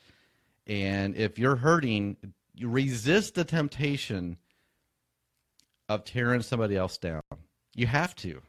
And 0.66 1.16
if 1.16 1.38
you're 1.38 1.56
hurting, 1.56 2.16
resist 2.60 3.34
the 3.34 3.44
temptation 3.44 4.36
of 5.88 6.04
tearing 6.04 6.42
somebody 6.42 6.76
else 6.76 6.98
down. 6.98 7.22
You 7.74 7.86
have 7.86 8.14
to. 8.16 8.42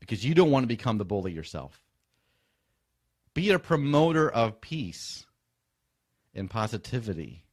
Because 0.00 0.24
you 0.24 0.34
don't 0.34 0.50
want 0.50 0.64
to 0.64 0.68
become 0.68 0.98
the 0.98 1.04
bully 1.04 1.32
yourself. 1.32 1.82
Be 3.34 3.50
a 3.50 3.58
promoter 3.58 4.30
of 4.30 4.60
peace 4.60 5.26
and 6.34 6.48
positivity, 6.48 7.44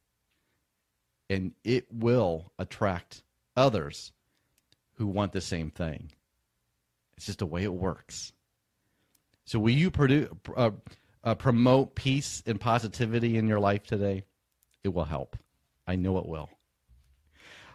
and 1.30 1.54
it 1.64 1.88
will 1.92 2.52
attract 2.60 3.24
others 3.56 4.12
who 4.94 5.08
want 5.08 5.32
the 5.32 5.42
same 5.42 5.72
thing. 5.72 6.12
It's 7.18 7.26
just 7.26 7.40
the 7.40 7.46
way 7.46 7.64
it 7.64 7.74
works. 7.74 8.34
So, 9.46 9.60
will 9.60 9.72
you 9.72 9.92
uh, 10.56 10.72
uh, 11.24 11.36
promote 11.36 11.96
peace 11.96 12.44
and 12.46 12.60
positivity 12.60 13.38
in 13.38 13.48
your 13.48 13.60
life 13.60 13.84
today? 13.84 14.24
It 14.84 14.94
will 14.94 15.06
help. 15.06 15.38
I 15.88 15.96
know 15.96 16.18
it 16.18 16.26
will. 16.26 16.50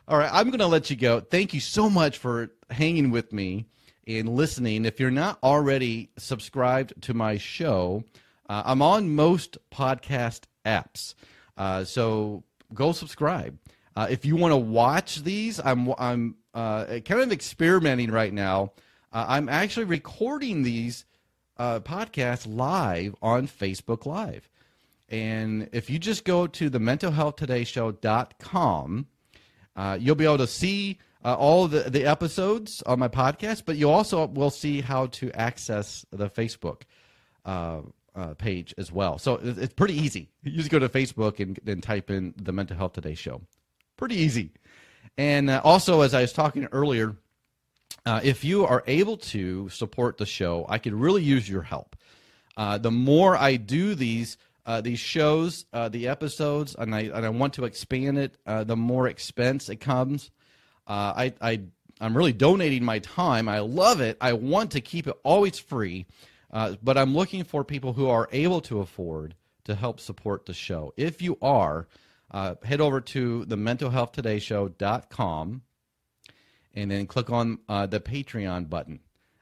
All 0.07 0.17
right, 0.17 0.31
I'm 0.33 0.47
going 0.47 0.61
to 0.61 0.67
let 0.67 0.89
you 0.89 0.97
go. 0.97 1.21
Thank 1.21 1.53
you 1.53 1.61
so 1.61 1.91
much 1.91 2.17
for 2.17 2.51
hanging 2.71 3.11
with 3.11 3.33
me 3.33 3.67
and 4.09 4.29
listening. 4.31 4.87
If 4.87 4.99
you're 4.99 5.11
not 5.11 5.39
already 5.43 6.09
subscribed 6.17 7.03
to 7.03 7.13
my 7.15 7.37
show, 7.37 8.03
uh, 8.49 8.63
I'm 8.65 8.81
on 8.83 9.15
most 9.15 9.59
podcast 9.71 10.45
apps. 10.65 11.15
Uh, 11.57 11.85
so 11.85 12.43
go 12.73 12.93
subscribe. 12.93 13.59
Uh, 13.95 14.09
if 14.11 14.25
you 14.25 14.35
want 14.37 14.53
to 14.53 14.57
watch 14.57 15.17
these, 15.17 15.61
I'm 15.63 15.93
I'm 15.99 16.37
uh, 16.55 17.01
kind 17.05 17.21
of 17.21 17.31
experimenting 17.33 18.11
right 18.11 18.33
now. 18.33 18.73
Uh, 19.13 19.27
I'm 19.29 19.47
actually 19.49 19.85
recording 19.85 20.63
these 20.63 21.05
uh, 21.57 21.81
podcasts 21.81 22.47
live 22.49 23.17
on 23.21 23.49
Facebook 23.49 24.07
Live, 24.07 24.49
and 25.09 25.69
if 25.73 25.91
you 25.91 25.99
just 25.99 26.25
go 26.25 26.47
to 26.47 26.71
the 26.71 26.79
mentalhealthtodayShow.com, 26.79 29.07
uh, 29.75 29.99
you'll 30.01 30.15
be 30.15 30.25
able 30.25 30.39
to 30.39 30.47
see 30.47 30.99
uh, 31.25 31.35
all 31.35 31.69
the 31.69 31.91
the 31.91 32.05
episodes 32.05 32.83
on 32.87 32.99
my 32.99 33.09
podcast. 33.09 33.63
But 33.67 33.77
you 33.77 33.91
also 33.91 34.27
will 34.27 34.51
see 34.51 34.81
how 34.81 35.07
to 35.07 35.31
access 35.33 36.05
the 36.11 36.29
Facebook. 36.29 36.83
Uh, 37.45 37.83
page 38.37 38.75
as 38.77 38.91
well. 38.91 39.17
So 39.17 39.39
it's 39.41 39.73
pretty 39.75 39.95
easy. 39.95 40.29
You 40.43 40.51
just 40.51 40.71
go 40.71 40.81
to 40.81 40.89
Facebook 40.89 41.39
and 41.39 41.59
then 41.63 41.81
type 41.81 42.11
in 42.11 42.35
the 42.37 42.53
Mental 42.53 42.77
Health 42.77 42.95
Today 42.95 43.15
Show. 43.15 43.43
Pretty 43.97 44.17
easy. 44.17 44.51
And 45.17 45.49
uh, 45.49 45.61
also, 45.65 46.01
as 46.01 46.15
I 46.15 46.23
was 46.23 46.33
talking 46.33 46.67
earlier, 46.73 47.17
uh, 48.07 48.21
if 48.23 48.45
you 48.45 48.65
are 48.65 48.83
able 48.87 49.17
to 49.19 49.69
support 49.69 50.17
the 50.17 50.27
show, 50.27 50.65
I 50.69 50.79
could 50.79 50.95
really 50.95 51.23
use 51.23 51.49
your 51.49 51.63
help. 51.63 51.97
Uh, 52.57 52.79
the 52.79 52.91
more 52.91 53.37
I 53.37 53.57
do 53.57 53.95
these 53.95 54.37
uh, 54.67 54.83
these 54.83 54.99
shows, 54.99 55.65
uh, 55.73 55.89
the 55.89 56.09
episodes, 56.09 56.77
and 56.79 56.95
I 56.95 57.01
and 57.03 57.25
I 57.25 57.31
want 57.31 57.55
to 57.55 57.65
expand 57.65 58.19
it, 58.19 58.37
uh, 58.47 58.65
the 58.65 58.77
more 58.77 59.09
expense 59.09 59.69
it 59.69 59.77
comes. 59.77 60.31
I, 60.89 61.33
I 61.41 61.61
I'm 62.01 62.17
really 62.17 62.33
donating 62.33 62.85
my 62.85 63.01
time. 63.01 63.49
I 63.49 63.59
love 63.59 64.01
it. 64.01 64.17
I 64.21 64.33
want 64.33 64.71
to 64.73 64.81
keep 64.81 65.07
it 65.07 65.19
always 65.25 65.59
free, 65.59 66.07
but 66.51 66.97
I'm 66.97 67.15
looking 67.15 67.45
for 67.45 67.65
people 67.65 67.93
who 67.93 68.09
are 68.09 68.29
able 68.33 68.61
to 68.63 68.81
afford 68.81 69.35
to 69.65 69.75
help 69.75 70.01
support 70.01 70.47
the 70.47 70.55
show. 70.55 70.95
If 70.97 71.21
you 71.21 71.37
are, 71.43 71.87
uh, 72.31 72.55
head 72.63 72.81
over 72.81 73.01
to 73.01 73.45
the 73.45 73.57
mentalhealthtodayShow.com 73.57 75.63
and 76.75 76.91
then 76.91 77.07
click 77.07 77.31
on 77.31 77.59
uh, 77.69 77.87
the 77.87 78.01
Patreon 78.01 78.69
button. 78.69 79.01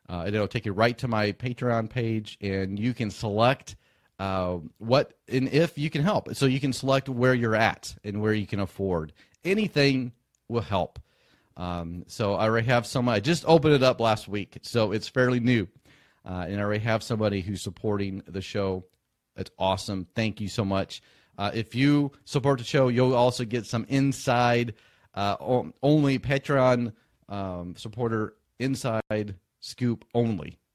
Uh, 0.08 0.24
it'll 0.26 0.48
take 0.48 0.66
you 0.66 0.72
right 0.72 0.96
to 0.98 1.08
my 1.08 1.32
Patreon 1.32 1.90
page, 1.90 2.38
and 2.40 2.78
you 2.78 2.94
can 2.94 3.10
select 3.10 3.74
uh, 4.18 4.56
what 4.78 5.12
and 5.28 5.48
if 5.48 5.76
you 5.76 5.90
can 5.90 6.02
help. 6.02 6.34
So 6.34 6.46
you 6.46 6.60
can 6.60 6.72
select 6.72 7.08
where 7.08 7.34
you're 7.34 7.56
at 7.56 7.94
and 8.04 8.22
where 8.22 8.32
you 8.32 8.46
can 8.46 8.60
afford. 8.60 9.12
Anything 9.44 10.12
will 10.48 10.62
help. 10.62 11.00
Um, 11.56 12.04
so 12.06 12.34
I 12.34 12.44
already 12.44 12.66
have 12.66 12.86
someone. 12.86 13.14
I 13.14 13.20
just 13.20 13.44
opened 13.46 13.74
it 13.74 13.82
up 13.82 14.00
last 14.00 14.28
week, 14.28 14.58
so 14.62 14.92
it's 14.92 15.08
fairly 15.08 15.40
new, 15.40 15.66
uh, 16.24 16.46
and 16.48 16.60
I 16.60 16.62
already 16.62 16.84
have 16.84 17.02
somebody 17.02 17.40
who's 17.40 17.62
supporting 17.62 18.22
the 18.26 18.42
show. 18.42 18.84
It's 19.36 19.50
awesome. 19.58 20.06
Thank 20.14 20.40
you 20.40 20.48
so 20.48 20.64
much. 20.64 21.02
Uh, 21.38 21.50
if 21.54 21.74
you 21.74 22.12
support 22.24 22.58
the 22.58 22.64
show, 22.64 22.88
you'll 22.88 23.14
also 23.14 23.44
get 23.44 23.66
some 23.66 23.86
inside, 23.88 24.74
uh, 25.14 25.36
only 25.82 26.18
Patreon 26.18 26.92
um, 27.28 27.74
supporter 27.76 28.34
inside 28.58 29.34
scoop 29.60 30.04
only. 30.14 30.58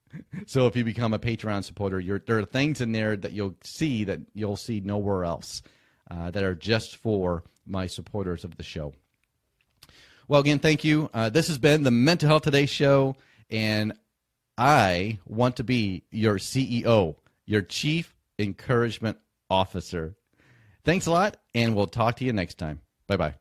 So 0.45 0.67
if 0.67 0.75
you 0.75 0.83
become 0.83 1.13
a 1.13 1.19
Patreon 1.19 1.63
supporter, 1.63 2.01
there 2.25 2.37
are 2.37 2.43
things 2.43 2.81
in 2.81 2.91
there 2.91 3.15
that 3.15 3.31
you'll 3.31 3.55
see 3.63 4.03
that 4.03 4.19
you'll 4.33 4.57
see 4.57 4.81
nowhere 4.81 5.23
else 5.23 5.61
uh, 6.09 6.31
that 6.31 6.43
are 6.43 6.53
just 6.53 6.97
for 6.97 7.45
my 7.65 7.87
supporters 7.87 8.43
of 8.43 8.57
the 8.57 8.63
show. 8.63 8.93
Well, 10.27 10.41
again, 10.41 10.59
thank 10.59 10.83
you. 10.83 11.09
Uh, 11.13 11.29
this 11.29 11.47
has 11.47 11.57
been 11.57 11.83
the 11.83 11.91
Mental 11.91 12.29
Health 12.29 12.43
Today 12.43 12.65
show, 12.65 13.15
and 13.49 13.93
I 14.57 15.19
want 15.25 15.57
to 15.57 15.63
be 15.63 16.03
your 16.11 16.37
CEO, 16.37 17.15
your 17.45 17.61
Chief 17.61 18.15
Encouragement 18.39 19.17
Officer. 19.49 20.15
Thanks 20.83 21.05
a 21.05 21.11
lot, 21.11 21.37
and 21.53 21.75
we'll 21.75 21.87
talk 21.87 22.17
to 22.17 22.25
you 22.25 22.33
next 22.33 22.57
time. 22.57 22.81
Bye 23.07 23.17
bye. 23.17 23.40